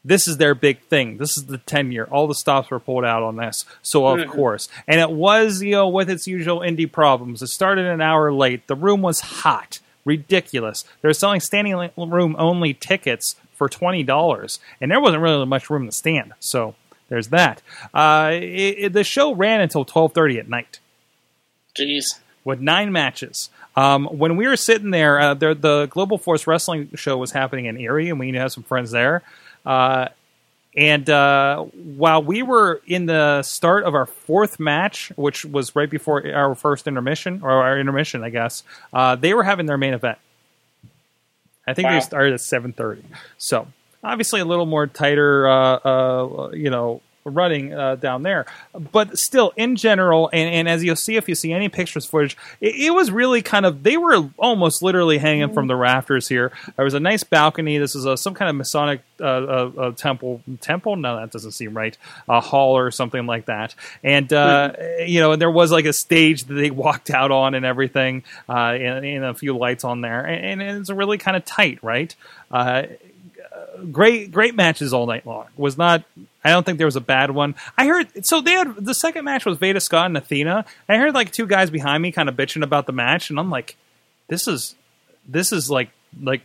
[0.07, 1.17] this is their big thing.
[1.17, 2.05] This is the 10 year.
[2.05, 3.65] All the stops were pulled out on this.
[3.81, 4.29] So, of Mhm.
[4.29, 4.69] course.
[4.87, 7.41] And it was, you know, with its usual indie problems.
[7.41, 8.67] It started an hour late.
[8.67, 9.79] The room was hot.
[10.05, 10.83] Ridiculous.
[11.01, 14.59] They were selling standing room only tickets for $20.
[14.79, 16.33] And there wasn't really much room to stand.
[16.39, 16.75] So,
[17.09, 17.61] there's that.
[17.93, 18.39] Uh, it,
[18.77, 20.79] it- the show ran until 12.30 at night
[21.77, 22.19] Jeez.
[22.43, 23.49] with nine matches.
[23.75, 27.65] Um, when we were sitting there, uh, the, the Global Force Wrestling show was happening
[27.65, 29.21] in Erie, and we had some friends there.
[29.67, 30.07] Uh,
[30.75, 35.89] and uh, while we were in the start of our fourth match, which was right
[35.89, 39.93] before our first intermission, or our intermission, I guess, uh, they were having their main
[39.93, 40.19] event.
[41.67, 41.93] I think Wow.
[41.95, 43.03] they started at seven thirty.
[43.37, 43.67] So
[44.03, 48.45] obviously a little more tighter, uh, uh, you know, running uh, down there.
[48.73, 52.37] But still, in general, and, and as you'll see if you see any pictures footage,
[52.61, 56.51] it, it was really kind of they were almost literally hanging from the rafters here.
[56.75, 57.77] There was a nice balcony.
[57.77, 60.41] This is a, some kind of Masonic uh, uh, uh, temple.
[60.61, 60.95] Temple?
[60.95, 61.97] No, that doesn't seem right.
[62.27, 63.75] A hall or something like that.
[64.03, 64.73] And uh,
[65.05, 68.23] you know, and there was like a stage that they walked out on and everything,
[68.47, 71.79] uh, and, and a few lights on there, and, and it's really kind of tight,
[71.81, 72.15] right?
[72.51, 72.83] Uh,
[73.91, 75.47] great great matches all night long.
[75.57, 76.03] Was not
[76.43, 77.55] I don't think there was a bad one.
[77.77, 80.65] I heard so they had the second match was Veda Scott and Athena.
[80.87, 83.49] I heard like two guys behind me kind of bitching about the match, and I'm
[83.49, 83.75] like,
[84.27, 84.75] this is
[85.27, 85.89] this is like
[86.21, 86.41] like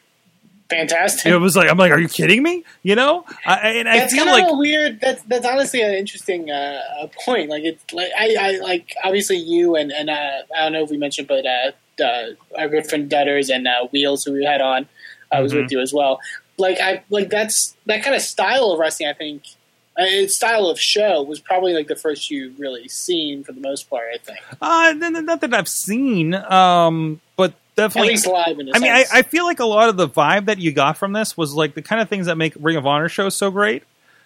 [0.71, 1.27] Fantastic.
[1.31, 2.65] it was like I'm like, are you kidding me?
[2.83, 5.01] You know, I, and I that's feel kind of like weird.
[5.03, 6.81] That's that's honestly an interesting uh,
[7.27, 7.51] point.
[7.51, 10.15] Like it's like I, I like obviously you and and uh,
[10.57, 12.23] I don't know if we mentioned, but uh, uh,
[12.59, 14.89] our good friend Dutters and uh, Wheels who we had on
[15.31, 15.63] uh, was Mhm.
[15.63, 16.21] with you as well.
[16.59, 19.09] Like I like that's that kind of style of wrestling.
[19.09, 19.43] I think.
[19.95, 23.61] Uh, its style of show was probably like the first you really seen for the
[23.61, 24.05] most part.
[24.15, 28.59] I think, uh, not that I've seen, um, but at definitely least live.
[28.59, 29.05] In a I mean, I.
[29.13, 31.75] I feel like a lot of the vibe that you got from this was like
[31.75, 33.83] the kind of things that make Ring of Honor shows so great.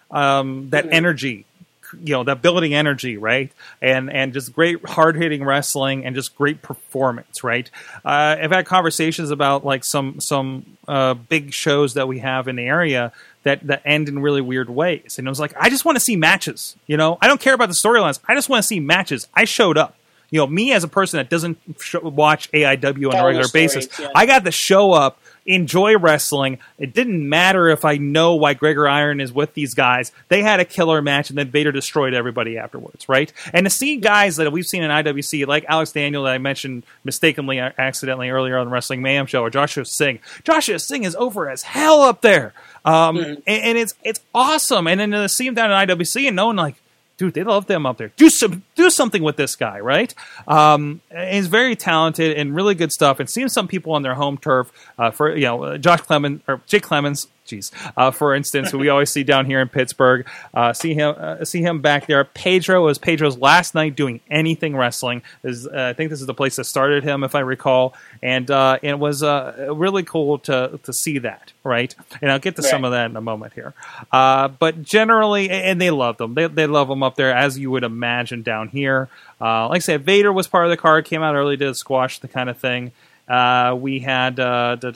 [0.09, 0.93] Um, that Mhm.
[0.93, 1.45] energy,
[1.93, 3.51] you know, that building energy, right?
[3.81, 7.69] And and just great hard hitting wrestling and just great performance, right?
[8.05, 12.55] Uh, I've had conversations about like some some uh, big shows that we have in
[12.55, 13.11] the area
[13.43, 15.99] that that end in really weird ways, and i was like I just want to
[16.01, 16.75] see matches.
[16.85, 18.19] You know, I don't care about the storylines.
[18.27, 19.27] I just want to see matches.
[19.33, 19.95] I showed up.
[20.29, 23.87] You know, me as a person that doesn't sh- watch AIW on a regular basis,
[23.97, 24.09] yeah.
[24.13, 26.59] I got to show up, enjoy wrestling.
[26.77, 30.11] It didn't matter if I know why Gregory Iron is with these guys.
[30.27, 33.31] They had a killer match, and then Vader destroyed everybody afterwards, right?
[33.53, 36.83] And to see guys that we've seen in IWC, like Alex Daniel that I mentioned
[37.03, 40.19] mistakenly, uh, accidentally earlier on the Wrestling Mayhem show, or Joshua Singh.
[40.43, 42.53] Joshua Singh is over as hell up there,
[42.85, 43.29] um, Mm-hmm.
[43.47, 44.87] and, and it's it's awesome.
[44.87, 46.75] And then to see him down in IWC and knowing like
[47.17, 48.11] dude, they love them up there.
[48.15, 50.13] Do some, do something with this guy, right?
[50.47, 53.19] Um, he's very talented and really good stuff.
[53.19, 56.41] And seeing some people on their home turf uh, for you know uh, Josh Clemens
[56.47, 57.71] or Jake Clemens, Jeez.
[57.95, 61.61] Uh, for instance, we always see down here in Pittsburgh, uh, see him uh, see
[61.61, 62.23] him back there.
[62.25, 65.21] Pedro was Pedro's last night doing anything wrestling.
[65.43, 68.49] Is uh, I think this is the place that started him, if I recall, and
[68.51, 71.53] uh, it was uh, really cool to to see that.
[71.63, 73.73] Right, and I'll get to some of that in a moment here.
[74.11, 76.33] Uh, but generally, and they love them.
[76.33, 79.09] They they love them up there as you would imagine down here.
[79.39, 81.05] Uh, like I said, Vader was part of the card.
[81.05, 82.91] Came out early, did squash the kind of thing.
[83.27, 84.87] Uh, we had, uh, ah,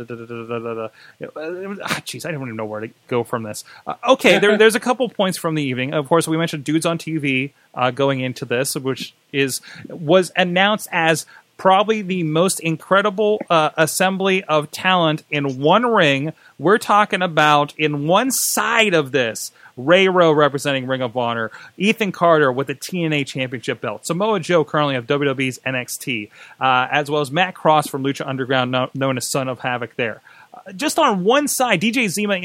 [2.06, 3.65] jeez, I don't even know where to go from this.
[3.86, 5.94] Uh, okay, there, there's a couple points from the evening.
[5.94, 10.88] Of course, we mentioned dudes on TV uh, going into this, which is was announced
[10.91, 11.26] as
[11.62, 16.34] probably the most incredible uh, assembly of talent in one ring.
[16.58, 19.52] We're talking about in one side of this.
[19.78, 24.63] Ray Rowe representing Ring of Honor, Ethan Carter with the TNA Championship belt, Samoa Joe
[24.63, 29.17] currently of WWE's NXT, uh, as well as Matt Cross from Lucha Underground, no- known
[29.17, 29.95] as Son of Havoc.
[29.97, 30.19] There,
[30.56, 32.41] uh, just on one side, DJ Zima.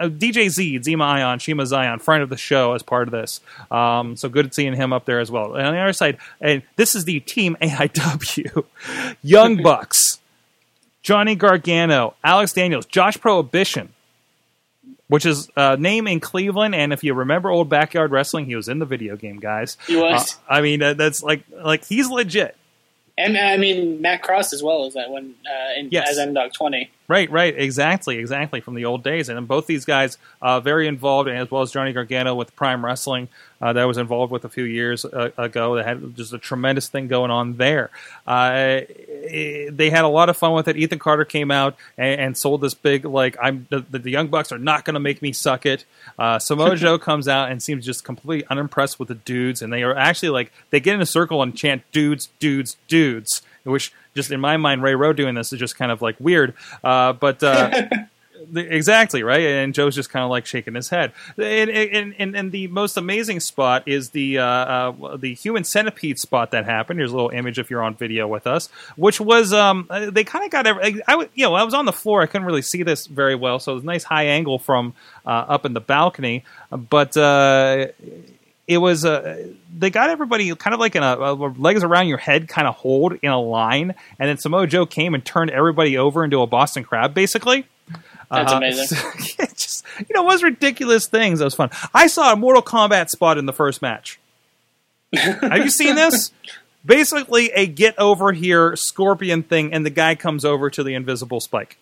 [0.00, 3.40] Uh, DJ Z, Zema Ion, Shima Zion, friend of the show as part of this.
[3.70, 5.54] Um, so good seeing him up there as well.
[5.54, 8.64] And on the other side, and this is the team AIW,
[9.22, 10.18] Young Bucks,
[11.02, 13.92] Johnny Gargano, Alex Daniels, Josh Prohibition,
[15.08, 16.74] which is a name in Cleveland.
[16.74, 19.76] And if you remember old backyard wrestling, he was in the video game, guys.
[19.86, 20.36] He was.
[20.48, 22.56] Uh, I mean, uh, that's like like he's legit.
[23.18, 26.08] And I mean Matt Cross as well as that one uh, in, Yes.
[26.10, 26.90] as M Dog Twenty.
[27.10, 31.28] Right, right, exactly, exactly from the old days, and both these guys uh, very involved,
[31.28, 33.26] as well as Johnny Gargano with Prime Wrestling
[33.60, 35.74] uh, that I was involved with a few years uh, ago.
[35.74, 37.90] That had just a tremendous thing going on there.
[38.28, 38.82] Uh,
[39.24, 40.76] eh, they had a lot of fun with it.
[40.76, 44.28] Ethan Carter came out and, and sold this big like I'm the, the, the Young
[44.28, 45.84] Bucks are not going to make me suck it.
[46.16, 49.82] Uh, Samoa Joe comes out and seems just completely unimpressed with the dudes, and they
[49.82, 54.30] are actually like they get in a circle and chant dudes, dudes, dudes, which just
[54.30, 56.54] in my mind, Ray Rowe doing this is just kind of like weird.
[56.82, 57.88] Uh, but uh,
[58.52, 61.12] the- exactly right, and Joe's just kind of like shaking his head.
[61.36, 66.18] And, and, and, and the most amazing spot is the uh, uh, the human centipede
[66.18, 66.98] spot that happened.
[66.98, 70.24] Here's a little image if you're on video with us, which was um, uh, they
[70.24, 71.02] kind of got every.
[71.06, 73.58] I you know I was on the floor, I couldn't really see this very well,
[73.58, 74.94] so it was a nice high angle from
[75.26, 77.16] uh, up in the balcony, but.
[78.70, 82.18] It was uh, they got everybody kind of like in a, a legs around your
[82.18, 85.98] head kind of hold in a line, and then Samoa Joe came and turned everybody
[85.98, 87.66] over into a Boston Crab, basically.
[88.30, 88.98] That's Uh, amazing.
[89.40, 91.40] it just you know, it was ridiculous things.
[91.40, 91.70] That was fun.
[91.92, 94.20] I saw a Mortal Kombat spot in the first match.
[95.16, 96.30] Have you seen this?
[96.86, 101.40] Basically, a get over here scorpion thing, and the guy comes over to the invisible
[101.40, 101.76] spike.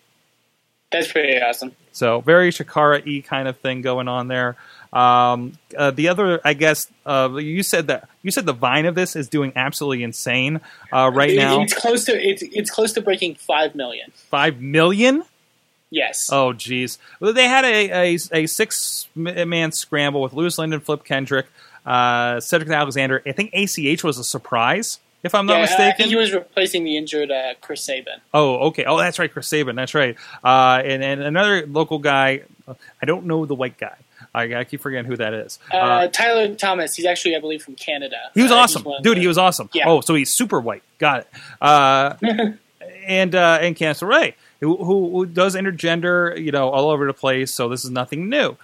[0.91, 1.75] That's pretty awesome.
[1.91, 4.57] So very Chikara e kind of thing going on there.
[4.91, 8.95] Um, uh, the other, I guess, uh, you said that you said the vine of
[8.95, 11.61] this is doing absolutely insane uh, right It- now.
[11.61, 14.11] it's close to it's it's close to breaking five million.
[14.15, 15.23] Five million.
[15.91, 16.29] Yes.
[16.31, 16.99] Oh, geez.
[17.19, 21.47] Well, they had a, a, a six man scramble with Louis Lyndon, Flip Kendrick,
[21.85, 23.23] uh, Cedric Alexander.
[23.25, 25.97] I think ACH was a surprise, if I'm not Yeah, I mistaken.
[25.97, 28.21] think he was replacing the injured uh, Chris Sabin.
[28.35, 28.83] Oh, okay.
[28.85, 29.75] Oh, that's right, Chris Sabin.
[29.75, 30.15] That's right.
[30.43, 32.41] Uh, and, and another local guy.
[33.01, 33.95] I don't know the white guy.
[34.33, 35.57] I, I keep forgetting who that is.
[35.71, 36.95] Uh, Tyler Thomas.
[36.95, 38.17] He's actually, I believe, from Canada.
[38.35, 39.17] He was Uh, awesome, dude.
[39.17, 39.69] the- He was awesome.
[39.73, 39.87] Yeah.
[39.87, 40.83] Oh, so he's super white.
[40.99, 41.27] Got it.
[41.61, 42.15] Uh,
[43.07, 47.13] and uh, and Candice LeRae, who, who who does intergender, you know, all over the
[47.13, 47.51] place.
[47.53, 48.55] So this is nothing new.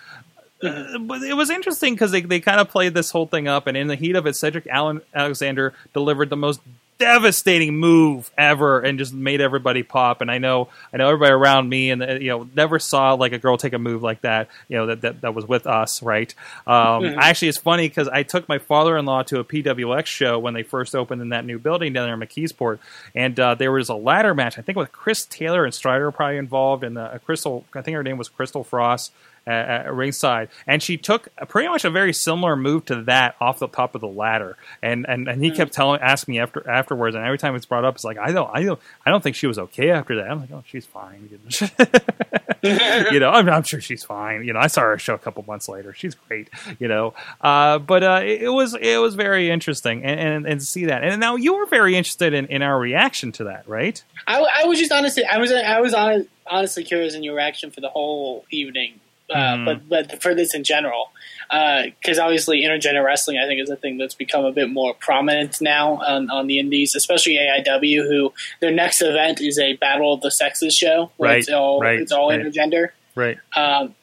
[0.63, 3.67] Uh, but it was interesting because they, they kind of played this whole thing up,
[3.67, 6.61] and in the heat of it, Cedric Allen Alexander delivered the most
[6.97, 10.21] devastating move ever, and just made everybody pop.
[10.21, 13.31] And I know I know everybody around me, and uh, you know, never saw like
[13.33, 14.47] a girl take a move like that.
[14.67, 16.33] You know, that that, that was with us, right?
[16.65, 17.17] Um, Mhm.
[17.17, 20.53] Actually, it's funny because I took my father in law to a PWX show when
[20.53, 22.79] they first opened in that new building down there in McKeesport,
[23.13, 24.57] and uh, there was a ladder match.
[24.57, 27.65] I think with Chris Taylor and Strider probably involved, and uh, Crystal.
[27.73, 29.11] I think her name was Crystal Frost
[29.47, 33.35] at, at ringside, and she took a, pretty much a very similar move to that
[33.39, 34.57] off the top of the ladder.
[34.81, 37.85] And and, and he kept telling, asking me after afterwards, and every time it's brought
[37.85, 40.29] up, it's like I don't, I don't, I don't think she was okay after that.
[40.29, 41.29] I'm like, oh, she's fine.
[42.63, 44.43] you know, I'm, I'm sure she's fine.
[44.43, 45.93] You know, I saw her show a couple months later.
[45.93, 46.49] She's great.
[46.79, 50.59] You know, uh, but uh, it, it was it was very interesting, and, and and
[50.59, 51.03] to see that.
[51.03, 54.03] And now you were very interested in, in our reaction to that, right?
[54.27, 57.71] I, I was just honestly, I was, I was hon- honestly curious in your reaction
[57.71, 58.99] for the whole evening,
[59.33, 59.65] uh, Mhm.
[59.65, 61.11] but but for this in general,
[61.49, 65.61] because obviously intergender wrestling, I think, is a thing that's become a bit more prominent
[65.61, 70.21] now on, on the indies, especially AIW, who their next event is a Battle of
[70.21, 72.39] the Sexes show, where Right, it's all right, it's all right.
[72.41, 72.89] intergender.
[73.15, 73.37] Right.
[73.55, 73.95] Um,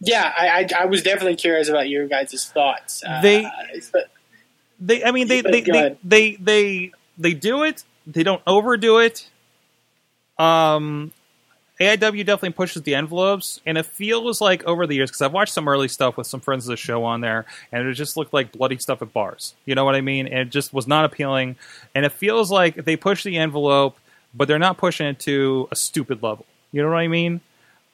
[0.00, 3.02] yeah, I, I, I was definitely curious about your guys' thoughts.
[3.04, 3.50] Uh, They-
[3.92, 4.10] but-
[4.80, 7.82] They, I mean, they they, they, they they they do it.
[8.06, 9.28] They don't overdo it.
[10.38, 11.12] Um,
[11.80, 15.52] AIW definitely pushes the envelopes, and it feels like over the years because I've watched
[15.52, 18.32] some early stuff with some friends of the show on there, and it just looked
[18.32, 19.54] like bloody stuff at bars.
[19.64, 20.26] You know what I mean?
[20.26, 21.56] And it just was not appealing,
[21.94, 23.96] and it feels like they push the envelope,
[24.34, 26.46] but they're not pushing it to a stupid level.
[26.72, 27.40] You know what I mean?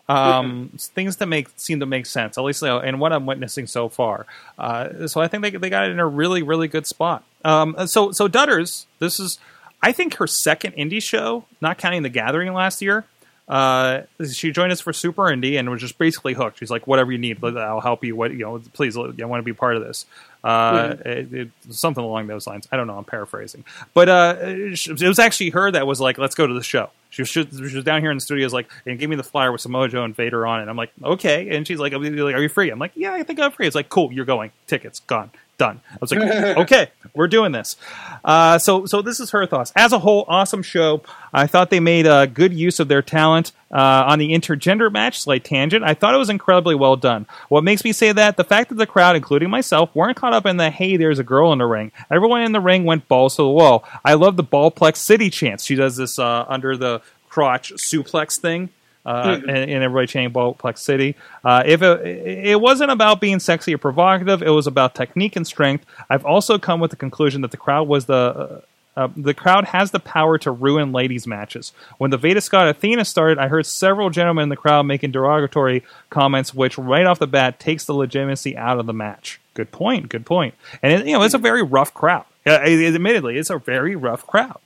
[0.08, 3.26] Um, Things that make seem to make sense, at least you know, in what I'm
[3.26, 4.26] witnessing so far.
[4.58, 7.24] Uh, so I think they they got it in a really really good spot.
[7.44, 9.38] Um, so so Dutters, this is
[9.82, 13.04] I think her second indie show, not counting the Gathering last year.
[13.46, 16.58] Uh, she joined us for Super Indie and was just basically hooked.
[16.58, 18.16] She's like, "Whatever you need, I'll help you.
[18.16, 20.06] What you know, please, I want to be part of this."
[20.42, 22.66] Uh, it, it, something along those lines.
[22.72, 22.96] I don't know.
[22.96, 26.62] I'm paraphrasing, but uh, it was actually her that was like, "Let's go to the
[26.62, 29.22] show." She was, she was down here in the studios, like, and gave me the
[29.22, 30.68] flyer with Samoa Joe and Vader on it.
[30.68, 33.52] I'm like, "Okay," and she's like, "Are you free?" I'm like, "Yeah, I think I'm
[33.52, 34.52] free." It's like, "Cool, you're going.
[34.66, 35.80] Tickets gone." Done.
[35.90, 36.20] I was like,
[36.58, 37.76] okay, we're doing this.
[38.24, 39.72] Uh, so, so this is her thoughts.
[39.76, 41.02] As a whole, awesome show.
[41.32, 45.20] I thought they made uh, good use of their talent uh, on the intergender match.
[45.20, 45.84] Slight tangent.
[45.84, 47.26] I thought it was incredibly well done.
[47.48, 48.36] What makes me say that?
[48.36, 51.24] The fact that the crowd, including myself, weren't caught up in the "Hey, there's a
[51.24, 53.84] girl in the ring." Everyone in the ring went balls to the wall.
[54.04, 55.64] I love the Ballplex City chants.
[55.64, 58.70] She does this uh, under the crotch suplex thing
[59.04, 61.14] uh, and, and everybody chanting Ballplex City.
[61.44, 65.46] Uh, if it, it wasn't about being sexy or provocative, it was about technique and
[65.46, 65.84] strength.
[66.08, 68.60] I've also come with the conclusion that the crowd was the uh,
[68.96, 71.72] uh, the crowd has the power to ruin ladies' matches.
[71.98, 75.82] When the Veda Scott Athena started, I heard several gentlemen in the crowd making derogatory
[76.10, 79.40] comments, which right off the bat takes the legitimacy out of the match.
[79.54, 80.08] Good point.
[80.08, 80.54] Good point.
[80.82, 82.24] And it, you know, it's a very rough crowd.
[82.46, 84.60] Uh, admittedly, it's a very rough crowd.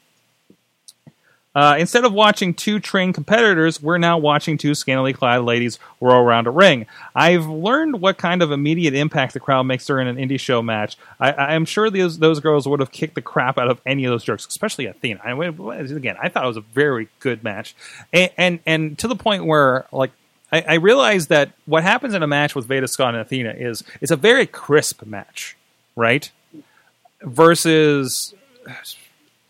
[1.59, 6.21] Uh, instead of watching two trained competitors, we're now watching two scantily clad ladies whirl
[6.21, 6.87] around a ring.
[7.17, 10.97] I've learned what kind of immediate impact the crowd makes during an indie show match.
[11.19, 14.13] I, am sure those those girls would have kicked the crap out of any of
[14.13, 15.19] those jerks, especially Athena.
[15.25, 17.75] I, again, I thought it was a very good match,
[18.13, 20.13] and and, and to the point where like
[20.53, 23.83] I, I realized that what happens in a match with Veda Scott and Athena is
[24.01, 25.57] it's a very crisp match,
[25.97, 26.31] right?
[27.21, 28.33] Versus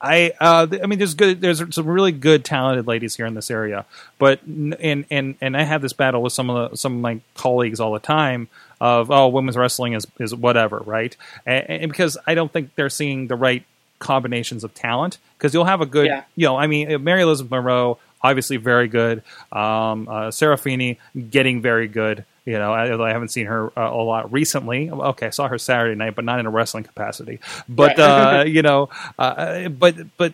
[0.01, 1.41] I uh, I mean, there's good.
[1.41, 3.85] There's some really good, talented ladies here in this area,
[4.19, 7.21] but and and and I have this battle with some of the, some of my
[7.35, 8.49] colleagues all the time
[8.81, 11.17] of oh, women's wrestling is is whatever, right?
[11.45, 13.65] And, and because I don't think they're seeing the right
[13.99, 15.19] combinations of talent.
[15.37, 16.25] Because you'll have a good, Yeah.
[16.35, 19.23] you know, I mean, Mary Elizabeth Monroe, obviously very good.
[19.53, 20.97] Um, uh, Serafini
[21.31, 22.25] getting very good.
[22.45, 24.91] You know, I, I haven't seen her uh, a lot recently.
[24.91, 27.41] Okay, I saw her Saturday night, but not in a wrestling capacity.
[27.69, 28.41] But Right.
[28.41, 28.89] uh, you know,
[29.19, 30.33] uh, but but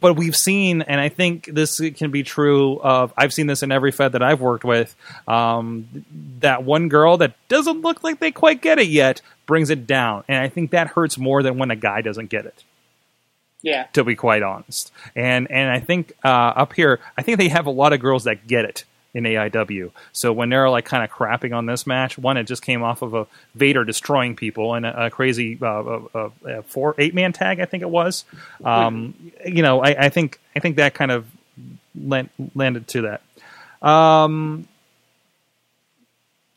[0.00, 3.12] but we've seen, and I think this can be true of.
[3.16, 4.94] I've seen this in every Fed that I've worked with.
[5.28, 5.88] Um,
[6.40, 10.24] that one girl that doesn't look like they quite get it yet brings it down,
[10.28, 12.62] and I think that hurts more than when a guy doesn't get it
[13.64, 13.86] Yeah.
[13.94, 14.92] to be quite honest.
[15.16, 18.24] And and I think uh, up here, I think they have a lot of girls
[18.24, 18.84] that get it
[19.14, 19.90] in AIW.
[20.12, 23.00] So when they're like kind of crapping on this match, one it just came off
[23.00, 27.14] of a Vader destroying people and a, a crazy uh, uh, uh, uh, four eight
[27.14, 28.24] man tag, I think it was.
[28.64, 29.14] Um,
[29.46, 31.26] you know, I, I think I think that kind of
[31.98, 33.02] land, landed to
[33.82, 33.88] that.
[33.88, 34.68] Um,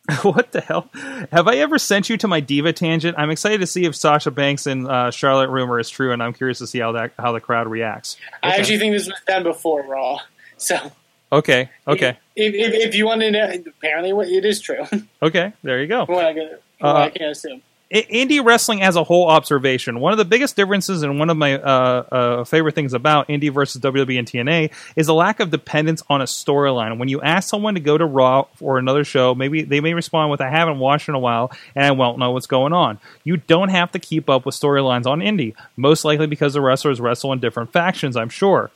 [0.21, 0.89] what the hell?
[1.31, 3.17] Have I ever sent you to my diva tangent?
[3.17, 6.33] I'm excited to see if Sasha Banks and uh, Charlotte rumor is true, and I'm
[6.33, 8.17] curious to see how that how the crowd reacts.
[8.41, 10.19] I actually think this was done before Raw.
[10.59, 10.91] So
[11.31, 14.85] Okay, okay, if, if, if you want to know, apparently it is true.
[15.21, 15.53] okay.
[15.61, 16.05] There you go.
[16.05, 16.49] What I can,
[16.79, 17.61] what Uh, I can assume.
[17.89, 20.01] Indie wrestling as a whole observation.
[20.01, 23.51] One of the biggest differences and one of my uh, uh, favorite things about indie
[23.51, 26.97] versus WWE and TNA is the lack of dependence on a storyline.
[26.97, 30.31] When you ask someone to go to Raw or another show, maybe they may respond
[30.31, 32.99] with, I haven't watched in a while and I won't know what's going on.
[33.23, 36.99] You don't have to keep up with storylines on indie, most likely because the wrestlers
[36.99, 38.69] wrestle in different factions, I'm sure.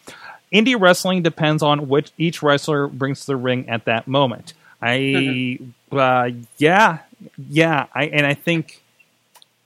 [0.53, 4.53] Indie wrestling depends on which each wrestler brings to the ring at that moment.
[4.82, 5.59] I,
[5.91, 6.99] uh, yeah,
[7.38, 8.81] yeah, I, and I think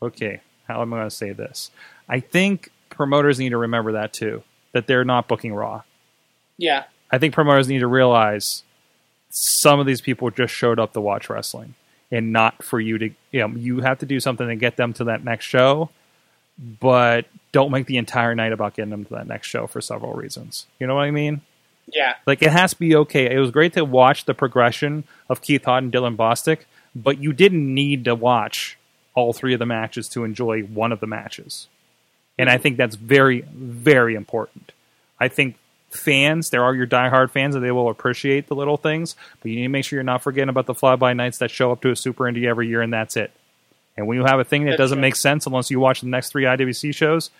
[0.01, 1.71] okay, how am I going to say this?
[2.07, 4.43] I think promoters need to remember that too,
[4.73, 5.83] that they're not booking Raw.
[6.57, 6.83] Yeah.
[7.11, 8.63] I think promoters need to realize
[9.29, 11.75] some of these people just showed up to watch wrestling
[12.11, 14.93] and not for you to, you know, you have to do something to get them
[14.93, 15.89] to that next show,
[16.57, 20.13] but don't make the entire night about getting them to that next show for several
[20.13, 20.67] reasons.
[20.79, 21.41] You know what I mean?
[21.87, 22.15] Yeah.
[22.25, 23.33] Like it has to be okay.
[23.33, 26.61] It was great to watch the progression of Keith Hott and Dylan Bostic,
[26.95, 28.77] but you didn't need to watch
[29.15, 31.67] all three of the matches to enjoy one of the matches.
[32.37, 34.73] And I think that's very, very important.
[35.19, 35.55] I think
[35.89, 39.57] fans, there are your diehard fans, and they will appreciate the little things, but you
[39.57, 41.81] need to make sure you're not forgetting about the fly by nights that show up
[41.81, 43.31] to a Super Indie every year, and that's it.
[43.97, 45.03] And when you have a thing that That's doesn't right.
[45.03, 47.31] make sense unless you watch the next three IWC shows,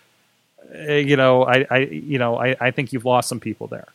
[0.74, 3.88] uh, you know, I, I you know, I, I think you've lost some people there.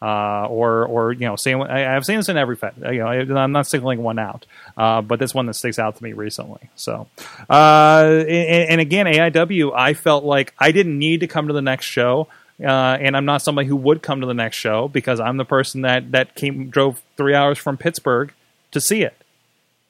[0.00, 1.60] Uh, or, or you know, same.
[1.60, 2.74] I, I've seen this in every Fed.
[2.78, 4.46] You know, I, I'm not singling one out,
[4.76, 6.70] uh, but this one that sticks out to me recently.
[6.76, 7.08] So,
[7.50, 11.62] uh, and, and again, AIW, I felt like I didn't need to come to the
[11.62, 12.28] next show.
[12.62, 15.44] Uh, and I'm not somebody who would come to the next show because I'm the
[15.44, 18.32] person that that came drove three hours from Pittsburgh
[18.72, 19.16] to see it,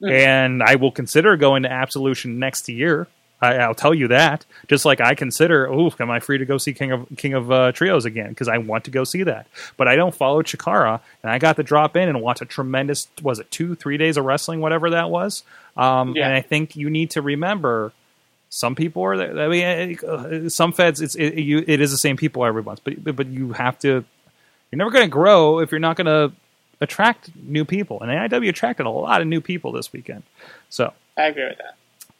[0.07, 3.07] and I will consider going to Absolution next year.
[3.41, 4.45] I, I'll tell you that.
[4.67, 7.51] Just like I consider, oh, am I free to go see King of King of
[7.51, 8.29] uh, Trios again?
[8.29, 9.47] Because I want to go see that.
[9.77, 13.07] But I don't follow Chikara, and I got to drop in and watch a tremendous.
[13.21, 15.43] Was it two, three days of wrestling, whatever that was?
[15.77, 16.27] Um, Yeah.
[16.27, 17.93] And I think you need to remember
[18.49, 22.17] some people are I mean uh, some feds it's it, you, it is the same
[22.17, 24.03] people every month but but you have to
[24.71, 26.35] you're never going to grow if you're not going to
[26.81, 30.23] attract new people and AIW attracted a lot of new people this weekend
[30.69, 31.75] so I agree with that.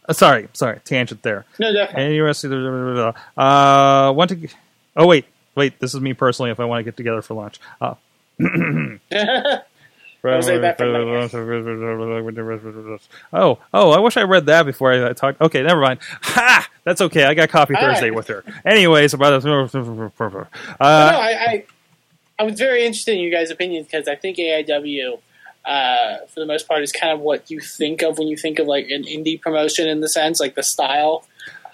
[0.10, 2.04] Uh, sorry sorry tangent there No, definitely.
[2.06, 4.48] any rest of the uh want to
[4.98, 7.60] oh wait wait this is me personally if I want to get together for lunch
[7.80, 7.94] uh
[10.22, 10.92] Jose back from
[13.32, 13.92] Oh, oh!
[13.92, 15.40] I wish I read that before I talked.
[15.40, 16.00] Okay, never mind.
[16.22, 16.68] Ha!
[16.84, 17.24] That's okay.
[17.24, 18.16] I got coffee All Thursday right.
[18.16, 18.44] with her.
[18.66, 19.60] Anyways, about uh, no,
[20.82, 21.64] I, I,
[22.38, 25.20] I was very interested in you guys' opinions because I think AIW,
[25.70, 28.58] uh, for the most part, is kind of what you think of when you think
[28.58, 31.26] of like an indie promotion in the sense, like the style.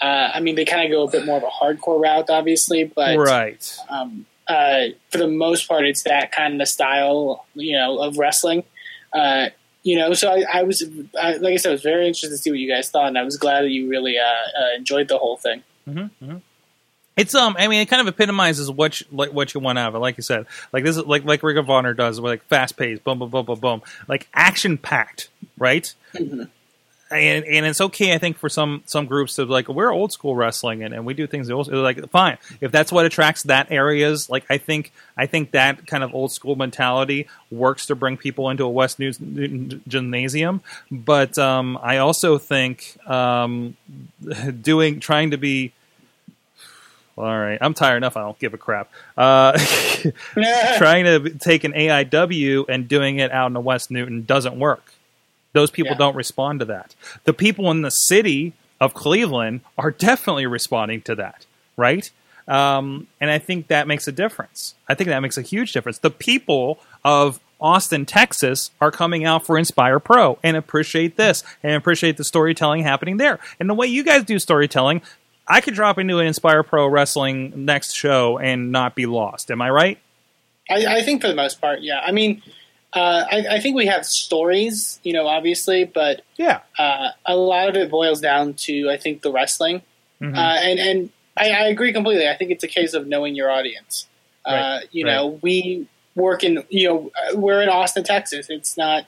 [0.02, 2.84] Uh, I mean, they kind of go a bit more of a hardcore route, obviously,
[2.84, 3.80] but right.
[3.88, 8.66] um, uh, for the most part, it's that kind of style, you know, of wrestling.
[9.14, 9.48] Uh,
[9.84, 10.84] you know, so I, I was,
[11.18, 13.18] I, like I said, I was very interested to see what you guys thought, and
[13.18, 15.64] I was glad that you really uh, uh, enjoyed the whole thing.
[17.18, 17.56] It's um.
[17.58, 20.00] I mean, it kind of epitomizes what you, like what you want out of it.
[20.00, 22.76] Like you said, like this is like like Ring of Honor does, where like fast
[22.76, 25.94] paced, boom, boom, boom, boom, boom, like action packed, right?
[27.12, 30.36] And and it's okay, I think, for some some groups to like we're old school
[30.36, 34.30] wrestling and, and we do things old like fine if that's what attracts that areas.
[34.30, 38.50] Like I think I think that kind of old school mentality works to bring people
[38.50, 40.62] into a West News Newton gymnasium.
[40.92, 43.78] But um, I also think um,
[44.62, 45.72] doing trying to be
[47.18, 47.58] all right.
[47.62, 48.18] I'm tired enough.
[48.18, 48.90] I don't give a crap.
[49.18, 49.54] Uh,
[50.78, 54.94] trying to take an AIW and doing it out in the West Newton doesn't work.
[55.54, 55.98] Those people Yeah.
[56.00, 56.96] don't respond to that.
[57.24, 61.46] The people in the city of Cleveland are definitely responding to that,
[61.78, 62.10] right?
[62.48, 64.76] Um, and I think that makes a difference.
[64.88, 65.98] I think that makes a huge difference.
[66.00, 71.72] The people of Austin, Texas are coming out for Inspire Pro and appreciate this and
[71.74, 73.40] appreciate the storytelling happening there.
[73.60, 75.02] And the way you guys do storytelling,
[75.48, 79.52] I could drop into an Inspire Pro Wrestling next show and not be lost.
[79.52, 80.00] Am I right?
[80.70, 82.00] I, I think for the most part, yeah.
[82.04, 82.42] I mean,
[82.94, 86.62] uh, I, I think we have stories, you know, obviously, but Yeah.
[86.80, 89.82] uh, a lot of it boils down to I think the wrestling,
[90.22, 90.36] Mhm.
[90.36, 92.28] uh, and and I, I agree completely.
[92.28, 94.08] I think it's a case of knowing your audience.
[94.46, 98.50] Uh, Right, you know, we work in you know uh, we're in Austin, Texas.
[98.50, 99.06] It's not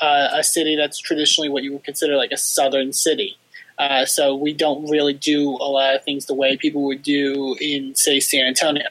[0.00, 3.36] uh, a city that's traditionally what you would consider like a southern city.
[3.80, 7.56] Uh, so we don't really do a lot of things the way people would do
[7.60, 8.84] in say San Antonio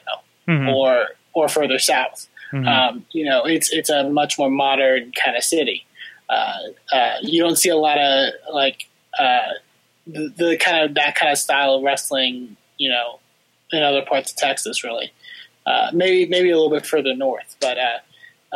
[0.48, 0.74] Mhm.
[0.74, 2.26] or or further south.
[2.52, 2.66] Mhm.
[2.66, 5.86] Um, you know, it's it's a much more modern kind of city.
[6.28, 6.58] Uh,
[6.92, 8.88] uh, you don't see a lot of like
[9.18, 9.50] uh,
[10.06, 12.56] the, the kind of that kind of style of wrestling.
[12.78, 13.20] You know,
[13.72, 15.12] in other parts of Texas, really.
[15.66, 17.98] Uh, maybe maybe a little bit further north, but uh,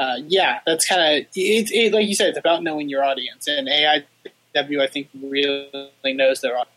[0.01, 1.93] uh, yeah, that's kind of it, it.
[1.93, 3.69] Like you said, it's about knowing your audience, and
[4.55, 6.69] AIW I think really knows their audience.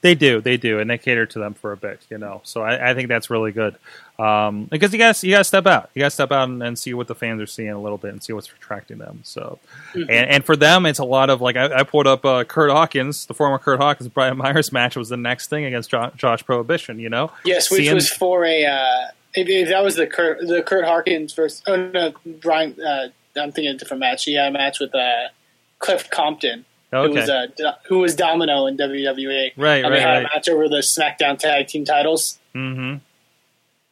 [0.00, 2.40] They do, they do, and they cater to them for a bit, you know.
[2.44, 3.76] So I, I think that's really good
[4.18, 6.62] um, because you guys you got to step out, you got to step out and,
[6.62, 9.20] and see what the fans are seeing a little bit and see what's attracting them.
[9.22, 9.58] So,
[9.92, 10.02] Mhm.
[10.08, 12.70] and, and for them, it's a lot of like I, I pulled up uh, Kurt
[12.70, 16.42] Hawkins, the former Kurt Hawkins Brian Myers match was the next thing against jo- Josh
[16.46, 17.30] Prohibition, you know.
[17.44, 18.64] Yes, which Seeing- was for a.
[18.64, 21.62] Uh, if, if that was the Kurt, the Kurt Hawkins versus.
[21.66, 22.80] Oh no, Brian.
[22.80, 24.24] Uh, I'm thinking a different match.
[24.24, 25.28] He had a match with uh,
[25.80, 27.46] Cliff Compton, who okay, was uh,
[27.88, 29.52] who was Domino in WWE.
[29.56, 32.96] right, and they right, had a match over the SmackDown Tag Team titles, Mm-hmm.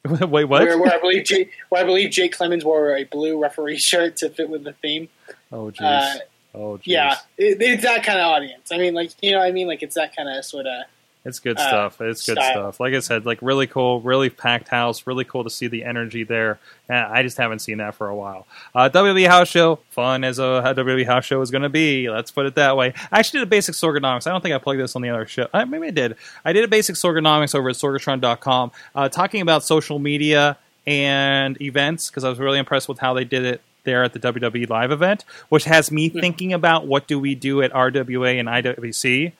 [0.30, 0.62] Wait, what?
[0.62, 4.16] where, where I believe Jake, where I believe Jake Clemens wore a blue referee shirt
[4.18, 5.08] to fit with the theme.
[5.52, 5.82] oh, jeez.
[5.82, 6.18] Uh,
[6.54, 6.82] oh, jeez.
[6.86, 8.70] yeah, it, it's that kind of audience.
[8.72, 10.84] I mean, like you know, what I mean, like it's that kind of sort of.
[11.26, 12.00] It's good uh, stuff.
[12.02, 12.52] It's good style.
[12.52, 12.80] stuff.
[12.80, 15.06] Like I said, like really cool, really packed house.
[15.06, 16.58] Really cool to see the energy there.
[16.88, 18.46] And I just haven't seen that for a while.
[18.74, 22.10] Uh, WWE House Show, fun as a WWE House Show is going to be.
[22.10, 22.92] Let's put it that way.
[23.10, 24.26] I actually did a basic Sorgonomics.
[24.26, 25.48] I don't think I plugged this on the other show.
[25.52, 26.16] Uh, maybe I did.
[26.44, 32.10] I did a basic Sorgonomics over at Sorgatron.com, uh, talking about social media and events
[32.10, 34.90] because I was really impressed with how they did it there at the WWE live
[34.90, 39.32] event, which has me thinking about what do we do at RWA and IWC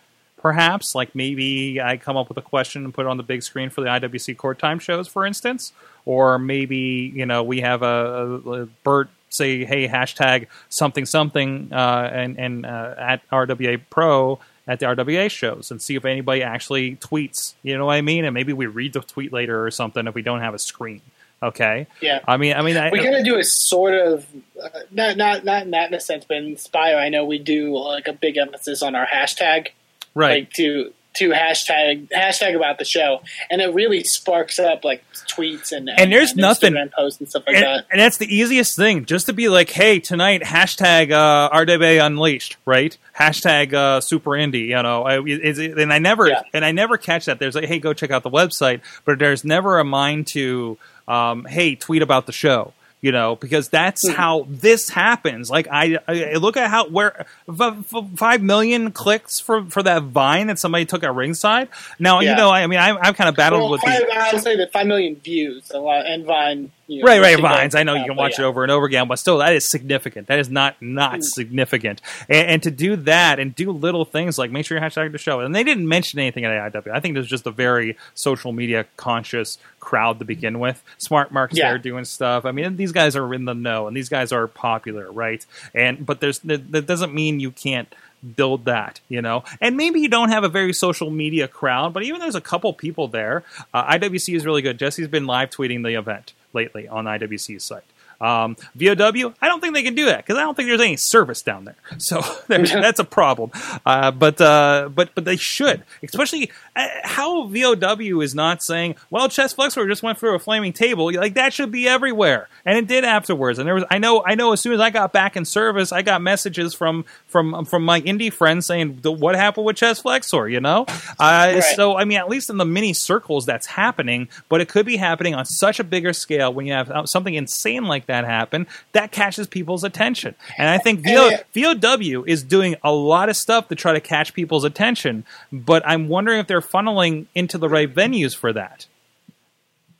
[0.45, 0.95] perhaps.
[0.95, 3.71] Like maybe I come up with a question and put it on the big screen
[3.71, 5.73] for the IWC court time shows, for instance,
[6.05, 12.11] or maybe you know we have a, a, Bert say, hey, hashtag something something, uh,
[12.13, 14.39] and and uh, at RWA Pro
[14.69, 17.55] at the RWA shows and see if anybody actually tweets.
[17.63, 18.27] You know what I mean?
[18.27, 21.01] And maybe we read the tweet later or something if we don't have a screen.
[21.43, 21.87] Okay.
[22.01, 22.21] Yeah.
[22.27, 24.27] I mean, I mean, I, we kind of do a sort of
[24.63, 27.79] uh, not not not in that in a sense, but Inspire, I know we do
[27.79, 29.69] like a big emphasis on our hashtag,
[30.15, 30.41] right?
[30.45, 35.71] Like to to hashtag hashtag about the show, and it really sparks up like tweets
[35.71, 37.87] and And there's and nothing- Instagram posts and stuff like and, that.
[37.93, 42.57] and that's the easiest thing, just to be like, hey, tonight hashtag uh, RWA Unleashed,
[42.67, 42.97] right?
[43.17, 45.05] Hashtag uh, Super Indie, you know.
[45.05, 46.43] I, is it, and I never Yeah.
[46.53, 47.39] and I never catch that.
[47.39, 51.45] There's like, hey, go check out the website, but there's never a mind to, um,
[51.45, 52.73] hey, tweet about the show.
[53.05, 54.15] You know, because that's Hmm.
[54.15, 55.51] how this happens.
[55.51, 57.61] Like I, I look at how where f-
[57.95, 61.69] f- five million clicks for for that Vine that somebody took at ringside.
[61.99, 64.09] Now you know, I, I mean, I, I've kind of battled Well, with five, these.
[64.11, 66.71] I would say that five million views a lot, and Vine.
[66.87, 67.75] You know, Right, right, Vines.
[67.75, 68.45] I know you can watch yeah.
[68.45, 70.27] it over and over again, but still, that is significant.
[70.27, 71.23] That is not not Mm.
[71.23, 72.01] significant.
[72.29, 75.19] And, and to do that and do little things like make sure you hashtag the
[75.19, 75.41] show.
[75.41, 76.93] And they didn't mention anything at AIW.
[76.93, 80.83] I think there's just a very social media conscious crowd to begin with.
[80.99, 81.71] Smart Mark's Yeah.
[81.71, 82.45] there doing stuff.
[82.45, 85.45] I mean, these guys are in the know, and these guys are popular, right?
[85.75, 87.95] And but there's that, doesn't mean you can't
[88.37, 89.45] build that, you know.
[89.61, 92.73] And maybe you don't have a very social media crowd, but even there's a couple
[92.73, 93.43] people there.
[93.73, 94.79] Uh, IWC is really good.
[94.79, 97.85] Jesse's been live tweeting the event lately on IWC's site.
[98.21, 100.97] Um, VOW, I don't think they can do that because I don't think there's any
[100.97, 101.77] service down there.
[101.99, 103.51] So that's a problem.
[103.87, 109.29] Uh, but uh, but but they should, especially uh, how VOW is not saying, "Well,
[109.29, 112.87] Chest Flexor just went through a flaming table." Like that should be everywhere, and it
[112.87, 113.59] did afterwards.
[113.59, 114.53] And there was, I know, I know.
[114.53, 118.01] As soon as I got back in service, I got messages from from from my
[118.03, 120.87] indie friends saying, "What happened with Chest Flexor?" You know,
[121.19, 124.29] uh, so I mean, at least in the mini circles, that's happening.
[124.49, 127.35] But it could be happening on such a bigger scale when you have uh, something
[127.35, 128.67] insane like that happen.
[128.93, 133.69] That catches people's attention, and I think VO, VOW is doing a lot of stuff
[133.69, 135.25] to try to catch people's attention.
[135.53, 138.87] But I'm wondering if they're funneling into the right venues for that.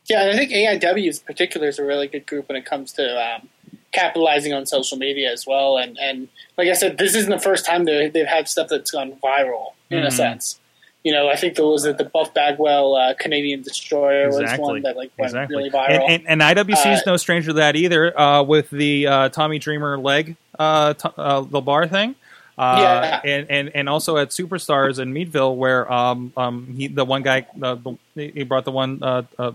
[0.07, 2.91] Yeah, and I think AIW in particular is a really good group when it comes
[2.93, 3.03] to
[3.35, 3.49] um,
[3.91, 5.77] capitalizing on social media as well.
[5.77, 6.27] And, and
[6.57, 9.73] like I said, this isn't the first time they, they've had stuff that's gone viral
[9.89, 10.11] in a Mhm.
[10.11, 10.59] sense.
[11.05, 14.97] You know, I think there was the Buff Bagwell uh, Canadian Destroyer was one that
[14.97, 15.55] like went Exactly.
[15.55, 16.09] really viral.
[16.09, 18.19] And, and, and IWC is Uh, no stranger to that either.
[18.19, 22.15] Uh, with the uh, Tommy Dreamer leg, uh, t- uh, the bar thing.
[22.57, 23.21] Uh, Yeah.
[23.23, 27.45] and, and and also at Superstars in Meadville, where um um he the one guy
[27.61, 29.51] uh, the, he brought the one uh, uh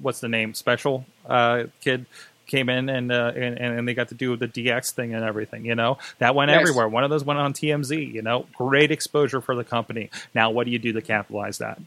[0.00, 2.06] what's the name special uh kid
[2.46, 5.64] came in and uh and, and they got to do the DX thing and everything
[5.64, 6.60] you know that went Nice.
[6.60, 10.50] everywhere one of those went on TMZ you know great exposure for the company now
[10.50, 11.78] what do you do to capitalize that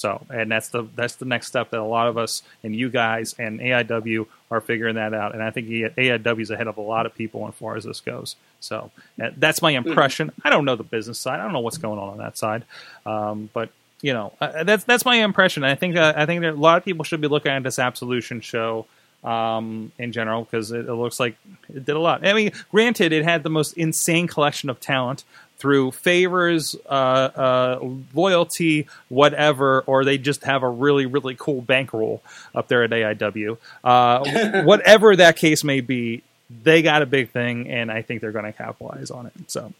[0.00, 2.88] so, and that's the that's the next step that a lot of us and you
[2.88, 5.34] guys and AIW are figuring that out.
[5.34, 8.00] And I think AIW is ahead of a lot of people as far as this
[8.00, 8.34] goes.
[8.60, 8.90] So
[9.22, 10.32] uh, that's my impression.
[10.42, 11.38] I don't know the business side.
[11.38, 12.64] I don't know what's going on on that side,
[13.04, 13.68] um, but
[14.00, 15.64] you know uh, that's that's my impression.
[15.64, 17.78] I think uh, I think that a lot of people should be looking at this
[17.78, 18.86] Absolution show
[19.24, 21.36] um, in general because it, it looks like
[21.68, 22.26] it did a lot.
[22.26, 25.24] I mean, granted, it had the most insane collection of talent
[25.60, 32.22] through favors, uh, uh, loyalty, whatever, or they just have a really, really cool bankroll
[32.54, 33.58] up there at AIW.
[33.84, 36.22] Uh, whatever that case may be,
[36.62, 39.32] they got a big thing, and I think they're going to capitalize on it.
[39.48, 39.72] So,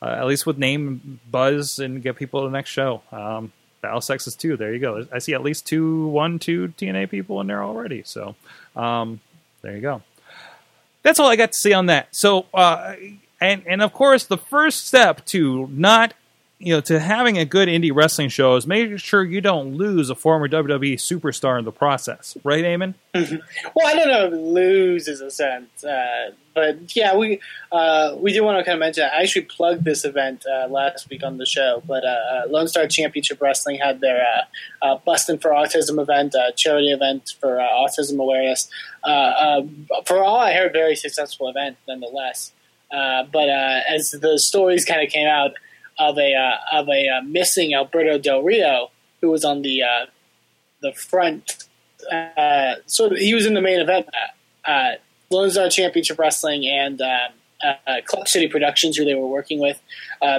[0.00, 3.02] uh, at least with name buzz and get people to the next show.
[3.12, 3.52] Um,
[3.82, 4.56] Battle Sexes too.
[4.56, 5.06] There you go.
[5.12, 8.02] I see at least two, one, two TNA people in there already.
[8.04, 8.36] So,
[8.76, 9.20] um,
[9.60, 10.02] there you go.
[11.02, 12.08] That's all I got to say on that.
[12.12, 12.94] So, uh,
[13.40, 16.14] and and of course, the first step to not,
[16.62, 20.10] you know, to having a good indie wrestling show is making sure you don't lose
[20.10, 22.94] a former WWE superstar in the process, right, Eamon?
[23.74, 27.40] Well, I don't know if lose is a sense, uh, but yeah, we
[27.72, 29.04] uh, we do want to kind of mention.
[29.04, 32.68] I actually plugged this event uh, last week on the show, but uh, uh, Lone
[32.68, 34.24] Star Championship Wrestling had their
[34.82, 38.70] uh, Bustin' for Autism event, charity event for autism awareness.
[39.04, 42.52] For all I heard, very successful event nonetheless.
[42.90, 45.54] But as the stories kind of came out
[46.08, 48.90] of a uh, of a uh, missing Alberto Del Rio,
[49.20, 50.06] who was on the uh,
[50.80, 51.68] the front
[52.10, 54.06] uh, sort of he was in the main event.
[54.12, 54.92] Uh, uh,
[55.30, 57.32] Lone Star Championship Wrestling and um,
[57.64, 59.80] uh, Clutch City Productions, who they were working with,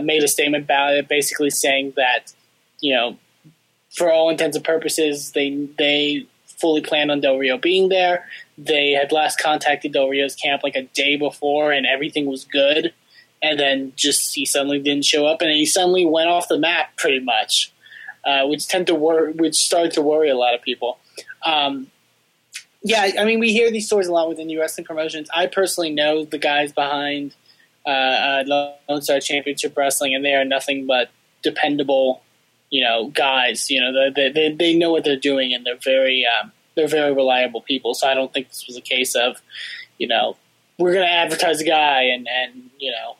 [0.03, 2.33] made a statement about it, basically saying that
[2.79, 3.17] you know,
[3.95, 8.27] for all intents and purposes, they they fully planned on Del Rio being there.
[8.57, 12.93] They had last contacted Del Rio's camp like a day before, and everything was good.
[13.43, 16.95] And then just he suddenly didn't show up, and he suddenly went off the map
[16.97, 17.71] pretty much,
[18.23, 20.97] uh, which tend to wor- which started to worry a lot of people.
[21.45, 21.87] Um,
[22.81, 25.29] yeah, I mean, we hear these stories a lot within the wrestling promotions.
[25.33, 27.35] I personally know the guys behind
[27.85, 31.09] uh, uh, Lone Star Championship Wrestling, and they are nothing but
[31.43, 32.23] dependable,
[32.69, 33.69] you know, guys.
[33.69, 37.13] You know, they they, they know what they're doing, and they're very um, they're very
[37.13, 37.93] reliable people.
[37.93, 39.41] So I don't think this was a case of,
[39.97, 40.37] you know,
[40.77, 43.15] we're going to advertise a guy and and you know,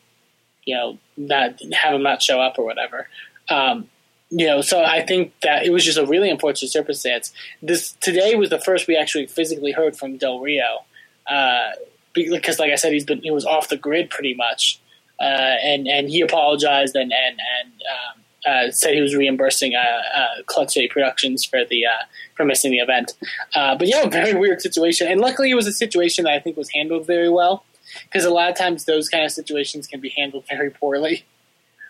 [0.65, 3.07] you know, not have him not show up or whatever.
[3.49, 3.89] Um,
[4.29, 7.31] you know, so I think that it was just a really unfortunate circumstance.
[7.61, 10.85] This today was the first we actually physically heard from Del Rio,
[11.29, 11.71] uh,
[12.13, 14.79] because, like I said, he's been he was off the grid pretty much,
[15.19, 20.01] uh, and and he apologized and and and um, uh, said he was reimbursing uh,
[20.17, 22.05] uh, Clutch City Productions for the uh,
[22.35, 23.13] for missing the event.
[23.53, 26.69] But yeah, very weird situation, and luckily it was a situation that I think was
[26.71, 27.65] handled very well,
[28.03, 31.25] because a lot of times those kind of situations can be handled very poorly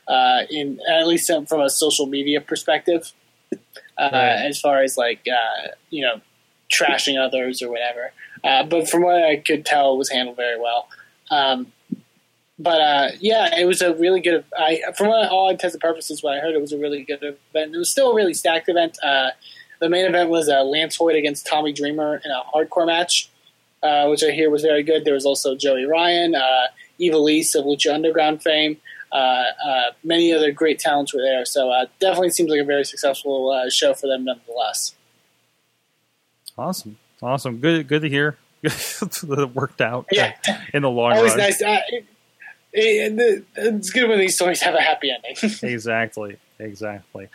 [0.08, 3.12] uh, in at least from a social media perspective,
[3.52, 3.58] uh,
[4.12, 4.12] Right.
[4.46, 6.22] as far as like uh, you know
[6.72, 8.12] trashing others or whatever.
[8.44, 10.88] Uh, but from what I could tell, it was handled very well.
[11.32, 11.72] Um,
[12.60, 14.44] but uh, yeah, it was a really good.
[14.58, 17.24] I from what, all intents and purposes, what I heard, it was a really good
[17.24, 17.74] event.
[17.76, 18.98] It was still a really stacked event.
[19.04, 19.30] Uh,
[19.80, 23.30] the main event was uh, Lance Hoyt against Tommy Dreamer in a hardcore match,
[23.84, 25.06] uh, which I hear was very good.
[25.06, 26.68] There was also Joey Ryan, uh,
[27.00, 28.78] Ivelisse of Lucha Underground fame.
[29.12, 29.16] Uh,
[29.64, 33.52] uh, many other great talents were there, so uh, definitely seems like a very successful
[33.52, 34.96] uh, show for them, nonetheless.
[36.58, 38.38] Awesome, awesome, good, good to hear.
[38.64, 40.34] that it worked out Yeah.
[40.74, 41.40] in the long Always run.
[41.40, 41.62] nice.
[41.62, 42.06] It,
[42.72, 45.36] it, it's good when these stories have a happy ending.
[45.64, 47.28] exactly, exactly.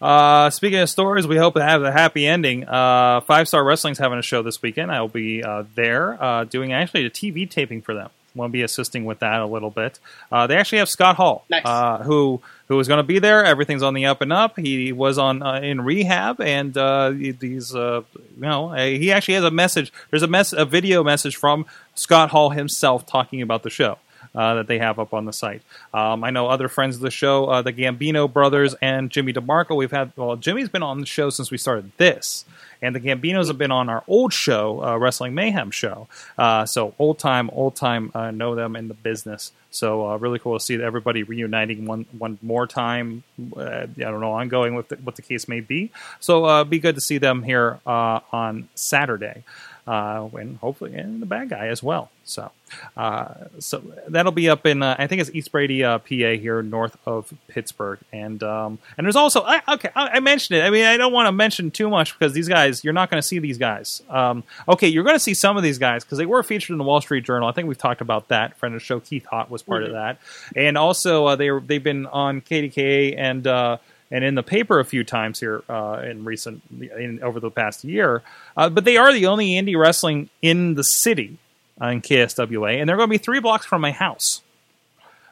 [0.00, 2.68] Uh, speaking of stories, we hope to have a happy ending.
[2.68, 4.92] Uh, Five Star Wrestling's having a show this weekend.
[4.92, 8.10] I will be uh, there uh, doing actually a TV taping for them.
[8.36, 9.98] To be assisting with that a little bit.
[10.30, 11.62] Uh, they actually have Scott Hall, Nice.
[11.64, 13.42] uh, who who is going to be there.
[13.42, 14.58] Everything's on the up and up.
[14.58, 19.44] He was on uh, in rehab, and uh, these uh, you know he actually has
[19.44, 19.90] a message.
[20.10, 23.96] There's a mess a video message from Scott Hall himself talking about the show
[24.36, 25.62] that they have up on the site.
[25.92, 29.76] Um, I know other friends of the show, uh, the Gambino brothers and Jimmy DeMarco.
[29.76, 32.44] We've had well, Jimmy's been on the show since we started this,
[32.82, 36.08] and the Gambinos have been on our old show, uh, Wrestling Mayhem show.
[36.38, 39.52] Uh, so old time, old time, uh, know them in the business.
[39.70, 43.22] So uh, really cool to see everybody reuniting one one more time.
[43.56, 45.90] Uh, I don't know, ongoing with the, what the case may be.
[46.20, 49.44] So uh, be good to see them here uh, on Saturday.
[49.86, 52.10] Uh, and hopefully, and the bad guy as well.
[52.24, 52.50] So,
[52.96, 56.60] uh, so that'll be up in uh, I think it's East Brady, uh, PA, here
[56.60, 60.62] north of Pittsburgh, and um, and there's also I, okay I, I mentioned it.
[60.62, 63.22] I mean I don't want to mention too much because these guys you're not going
[63.22, 64.02] to see these guys.
[64.10, 66.78] Um, okay, you're going to see some of these guys because they were featured in
[66.78, 67.48] the Wall Street Journal.
[67.48, 68.56] I think we've talked about that.
[68.56, 70.18] Friend of the show Keith Hott was part of that,
[70.56, 73.78] and also uh, they they've been on KDKA and.
[74.10, 77.82] And in the paper a few times here uh, in recent in, over the past
[77.82, 78.22] year.
[78.56, 81.38] Uh, but they are the only indie wrestling in the city
[81.80, 84.42] in KSWA, and they're going to be three blocks from my house.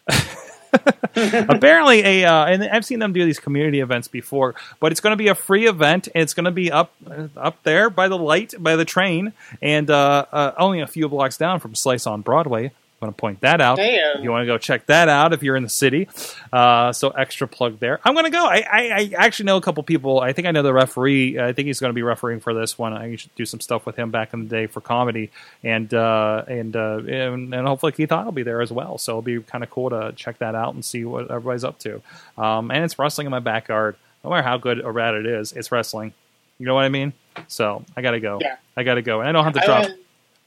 [1.16, 5.12] Apparently, a uh, and I've seen them do these community events before, but it's going
[5.12, 6.08] to be a free event.
[6.14, 6.92] It's going to be up
[7.36, 11.36] up there by the light by the train, and uh, uh, only a few blocks
[11.36, 12.72] down from Slice on Broadway.
[13.04, 13.76] Going to point that out.
[13.76, 14.16] Damn.
[14.16, 16.08] If you want to go check that out if you're in the city.
[16.50, 18.00] Uh, so extra plug there.
[18.02, 18.42] I'm going to go.
[18.42, 20.20] I, I, I actually know a couple people.
[20.20, 21.38] I think I know the referee.
[21.38, 22.94] I think he's going to be refereeing for this one.
[22.94, 25.30] I used to do some stuff with him back in the day for comedy,
[25.62, 28.96] and uh, and, uh, and and hopefully Keith Hott will be there as well.
[28.96, 31.78] So it'll be kind of cool to check that out and see what everybody's up
[31.80, 32.00] to.
[32.38, 33.96] Um, and it's wrestling in my backyard.
[34.24, 36.14] No matter how good or bad it is, it's wrestling.
[36.58, 37.12] You know what I mean?
[37.48, 38.38] So I got to go.
[38.40, 38.56] Yeah.
[38.78, 39.84] I got to go, and I don't have to drop.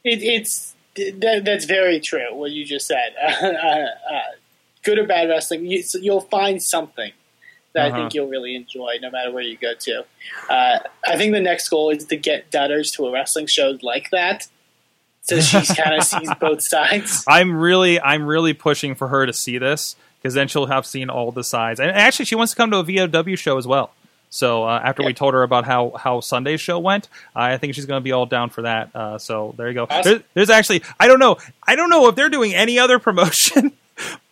[0.03, 2.33] It, it's that, that's very true.
[2.33, 4.19] What you just said, uh, uh,
[4.83, 7.11] good or bad wrestling, you, so you'll find something
[7.73, 7.97] that I Uh-huh.
[7.97, 10.05] think you'll really enjoy, no matter where you go to.
[10.49, 14.09] Uh, I think the next goal is to get Dutters to a wrestling show like
[14.11, 14.47] that,
[15.21, 17.23] so she kind of sees both sides.
[17.27, 21.09] I'm really, I'm really pushing for her to see this because then she'll have seen
[21.09, 21.79] all the sides.
[21.79, 23.91] And actually, she wants to come to a VOW show as well.
[24.29, 27.85] So uh, after we told her about how how Sunday's show went, I think she's
[27.85, 28.95] going to be all down for that.
[28.95, 29.87] Uh, so there you go.
[29.89, 30.11] Awesome.
[30.11, 33.71] There- there's actually, I don't know, I don't know if they're doing any other promotion,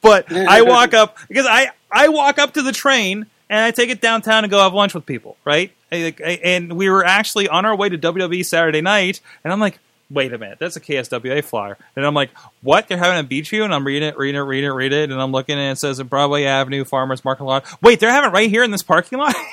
[0.02, 3.89] but I walk up because I I walk up to the train and I take
[3.89, 5.72] it downtown and go have lunch with people, right?
[5.91, 9.80] And we were actually on our way to WWE Saturday night, and I'm like,
[10.10, 11.78] wait a minute, that's a KSWA flyer.
[11.96, 12.32] And I'm like,
[12.62, 12.88] what?
[12.88, 13.64] They're having a beach view?
[13.64, 15.80] And I'm reading it, reading it, reading it, reading it, and I'm looking and it
[15.80, 17.66] says Broadway Avenue Farmers Market Lot.
[17.82, 19.36] Wait, they're having it right here in this parking lot?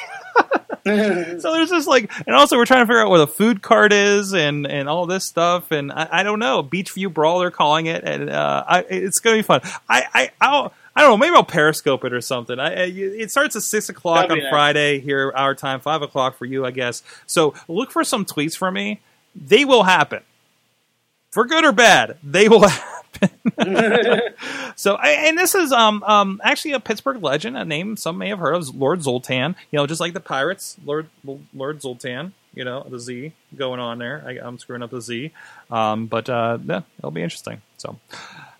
[1.40, 3.92] so there's just like, and also we're trying to figure out where the food cart
[3.92, 6.62] is and and all this stuff, and I, I don't know.
[6.62, 9.60] Beach View Brawl, they're calling it, and uh, I, it's gonna be fun.
[9.88, 11.16] I I I'll, don't know.
[11.16, 12.58] Maybe I'll Periscope it or something.
[12.58, 14.50] I, I, it starts at six o'clock on nice.
[14.50, 17.04] Friday here, our time, five o'clock for you, I guess.
[17.26, 19.00] So look for some tweets from me.
[19.36, 20.22] They will happen,
[21.30, 22.18] for good or bad.
[22.24, 22.64] They will.
[24.76, 28.38] so, and this is um um actually a Pittsburgh legend, a name some may have
[28.38, 29.56] heard of, Lord Zoltan.
[29.70, 31.08] You know, just like the Pirates, Lord
[31.54, 32.34] Lord Zoltan.
[32.54, 34.22] You know, the Z going on there.
[34.26, 35.30] I, I'm screwing up the Z,
[35.70, 37.62] um, but uh, yeah, it'll be interesting.
[37.78, 37.98] So,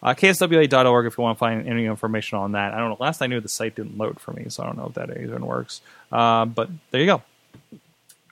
[0.03, 2.73] uh, kswa.org if you want to find any information on that.
[2.73, 2.97] I don't know.
[2.99, 5.11] Last I knew, the site didn't load for me, so I don't know if that
[5.11, 5.83] even works.
[6.11, 7.23] Uh, but there you go.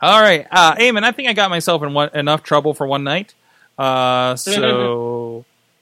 [0.01, 3.05] All right, uh, Eamon, I think I got myself in one, enough trouble for one
[3.05, 3.35] night.
[3.77, 4.53] Uh, so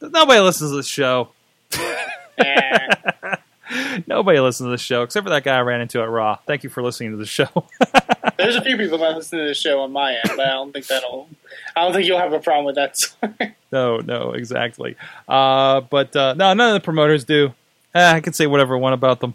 [0.00, 1.30] nobody listens to this show.
[4.06, 6.36] nobody listens to this show except for that guy I ran into at Raw.
[6.46, 7.48] Thank you for listening to the show.
[8.38, 10.72] There's a few people that listen to the show on my end, but I don't
[10.72, 11.28] think that'll.
[11.76, 13.54] I don't think you'll have a problem with that.
[13.72, 14.96] no, no, exactly.
[15.28, 17.52] Uh, but uh, no, none of the promoters do.
[17.94, 19.34] Eh, I can say whatever I want about them.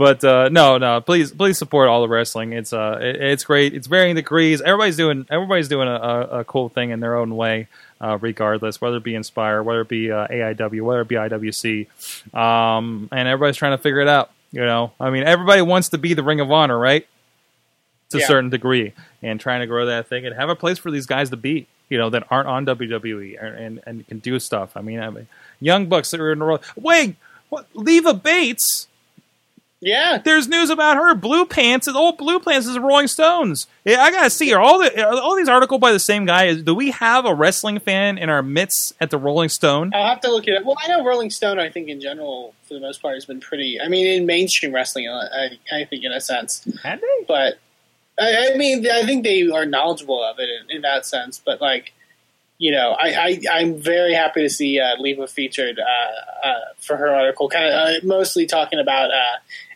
[0.00, 2.54] But uh, no, no, please, please support all the wrestling.
[2.54, 3.74] It's uh, it, it's great.
[3.74, 4.62] It's varying degrees.
[4.62, 7.68] Everybody's doing everybody's doing a, a, a cool thing in their own way,
[8.00, 12.34] uh, regardless whether it be Inspire, whether it be uh, AIW, whether it be IWC,
[12.34, 14.30] um, and everybody's trying to figure it out.
[14.52, 17.06] You know, I mean, everybody wants to be the Ring of Honor, right?
[18.12, 20.90] To a certain degree, and trying to grow that thing and have a place for
[20.90, 21.66] these guys to be.
[21.90, 24.78] You know, that aren't on WWE and and, and can do stuff.
[24.78, 25.28] I mean, I mean,
[25.60, 26.58] young bucks that are in the row.
[26.74, 27.16] Wait,
[27.50, 27.66] what?
[27.74, 28.86] Leva Bates.
[29.82, 31.14] Yeah, there's news about her.
[31.14, 33.66] Blue Pants, the old Blue Pants is Rolling Stones.
[33.86, 34.52] Yeah, I gotta see.
[34.52, 36.44] Are all the all these articles by the same guy?
[36.46, 39.92] Is- Do we have a wrestling fan in our midst at the Rolling Stone?
[39.94, 40.64] I'll have to look it up.
[40.66, 41.58] Well, I know Rolling Stone.
[41.58, 43.80] I think in general, for the most part, has been pretty.
[43.80, 47.24] I mean, in mainstream wrestling, I, I think in a sense, Had they?
[47.26, 47.58] but
[48.20, 51.40] I, I mean, I think they are knowledgeable of it in, in that sense.
[51.42, 51.94] But like,
[52.58, 56.98] you know, I, I I'm very happy to see uh, Leva featured uh, uh, for
[56.98, 59.08] her article, kind of uh, mostly talking about.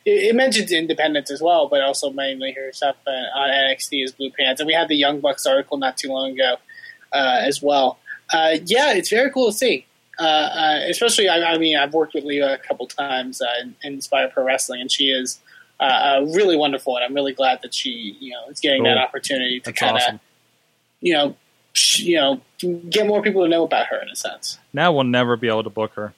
[0.05, 4.31] It, it mentions independence as well, but also mainly her stuff on NXT is Blue
[4.31, 6.57] Pants, and we had the Young Bucks article not too long ago
[7.13, 7.99] uh, as well.
[8.33, 9.87] Uh, yeah, it's very cool to see.
[10.19, 13.75] Uh, uh, especially, I, I mean, I've worked with Leva a couple times uh, in,
[13.83, 15.41] in Inspire Pro Wrestling, and she is
[15.81, 19.61] uh, really wonderful, and I'm really glad that she, you know, is getting that opportunity
[19.61, 20.21] to kind of, awesome.
[21.01, 21.37] you know,
[21.97, 22.41] you know,
[22.89, 24.59] get more people to know about her in a sense.
[24.73, 26.15] Now we'll never be able to book her.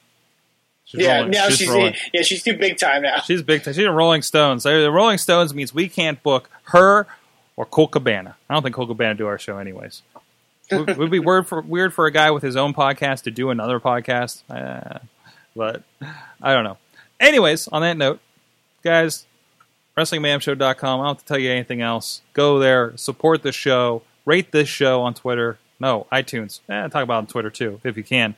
[0.86, 3.18] She's yeah, rolling- now she's she's, yeah, she's too big time now.
[3.20, 3.64] She's big.
[3.64, 3.74] Time.
[3.74, 4.62] She's a Rolling Stones.
[4.62, 7.06] So The Rolling Stones means we can't book her
[7.56, 8.36] or Colt Cabana.
[8.48, 10.02] I don't think Colt Cabana do our show anyways.
[10.70, 13.50] It would be weird for weird for a guy with his own podcast to do
[13.50, 14.42] another podcast.
[14.48, 15.00] Uh,
[15.56, 15.82] but
[16.40, 16.78] I don't know.
[17.18, 18.20] Anyways, on that note,
[18.84, 19.26] guys,
[19.96, 21.00] WrestlingMayhemShow.com.
[21.00, 22.20] I don't have to tell you anything else.
[22.32, 25.58] Go there, support the show, rate this show on Twitter.
[25.80, 26.60] No, iTunes.
[26.68, 28.34] Eh, talk about it on Twitter too, if you can.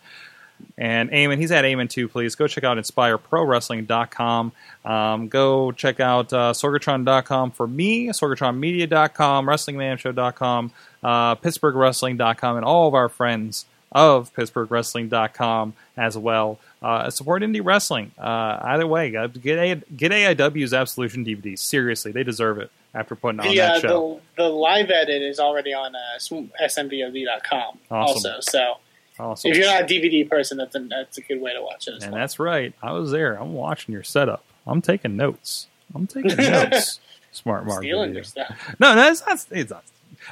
[0.77, 2.35] And Eamon, he's at Eamon too, please.
[2.35, 4.53] Go check out InspireProWrestling.com.
[4.85, 12.95] Um, go check out uh, Sorgatron.com for me, SorgatronMedia.com, WrestlingMayhemShow.com, uh, PittsburghWrestling.com, and all of
[12.95, 16.59] our friends of PittsburghWrestling.com as well.
[16.81, 18.13] Uh, support indie wrestling.
[18.19, 21.59] Uh, either way, uh, get a, get AIW's Absolution DVD.
[21.59, 24.21] Seriously, they deserve it after putting on The, that uh, show.
[24.37, 28.31] the the live edit is already on uh, smvod.com Awesome.
[28.31, 28.37] also.
[28.41, 28.75] So
[29.19, 29.51] Awesome.
[29.51, 31.95] if you're not a DVD person, that's a, that's a good way to watch it
[31.97, 32.21] as And well.
[32.21, 32.73] that's right.
[32.83, 33.35] I was there.
[33.35, 34.45] I'm watching your setup.
[34.67, 35.67] I'm taking notes.
[35.95, 37.01] I'm taking notes.
[37.33, 37.83] Smart Mark.
[37.83, 38.75] Stealing your stuff.
[38.79, 39.45] No, no, it's not.
[39.51, 39.85] It's not.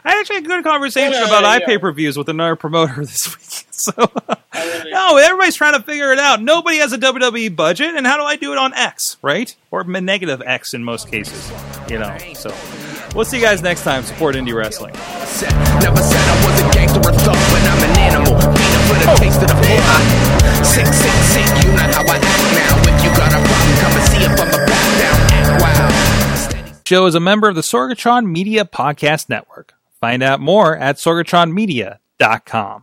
[0.05, 1.67] I actually had a good conversation Well, no, about yeah.
[1.67, 3.67] iPay per views with another promoter this week.
[3.71, 3.93] So
[4.55, 6.43] really- no, everybody's trying to figure it out.
[6.43, 9.55] Nobody has a WWE budget, and how do I do it on X, right?
[9.71, 11.51] Or negative X in most cases,
[11.89, 12.17] you know.
[12.35, 12.55] So
[13.15, 14.03] we'll see you guys next time.
[14.03, 14.95] Support indie wrestling.
[19.07, 20.63] Beat for the taste of the fly.
[20.65, 22.75] Sick, sick, sick, you know how I act now.
[22.83, 25.21] If you got a problem, come and see if I'm a back down.
[25.31, 26.87] Act wild.
[26.87, 29.75] show is a member of the Sorgatron Media Podcast Network.
[30.01, 32.83] Find out more at sorgatronmedia.com.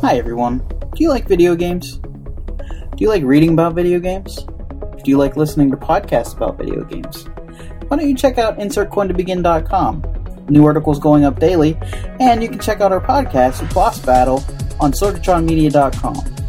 [0.00, 0.58] Hi everyone.
[0.94, 1.98] Do you like video games?
[1.98, 4.44] Do you like reading about video games?
[4.44, 7.24] Do you like listening to podcasts about video games?
[7.88, 10.15] Why don't you check out InsertCoinToBegin.com?
[10.48, 11.76] New articles going up daily,
[12.20, 14.44] and you can check out our podcast, Boss Battle,
[14.80, 16.45] on SorgatronMedia.com.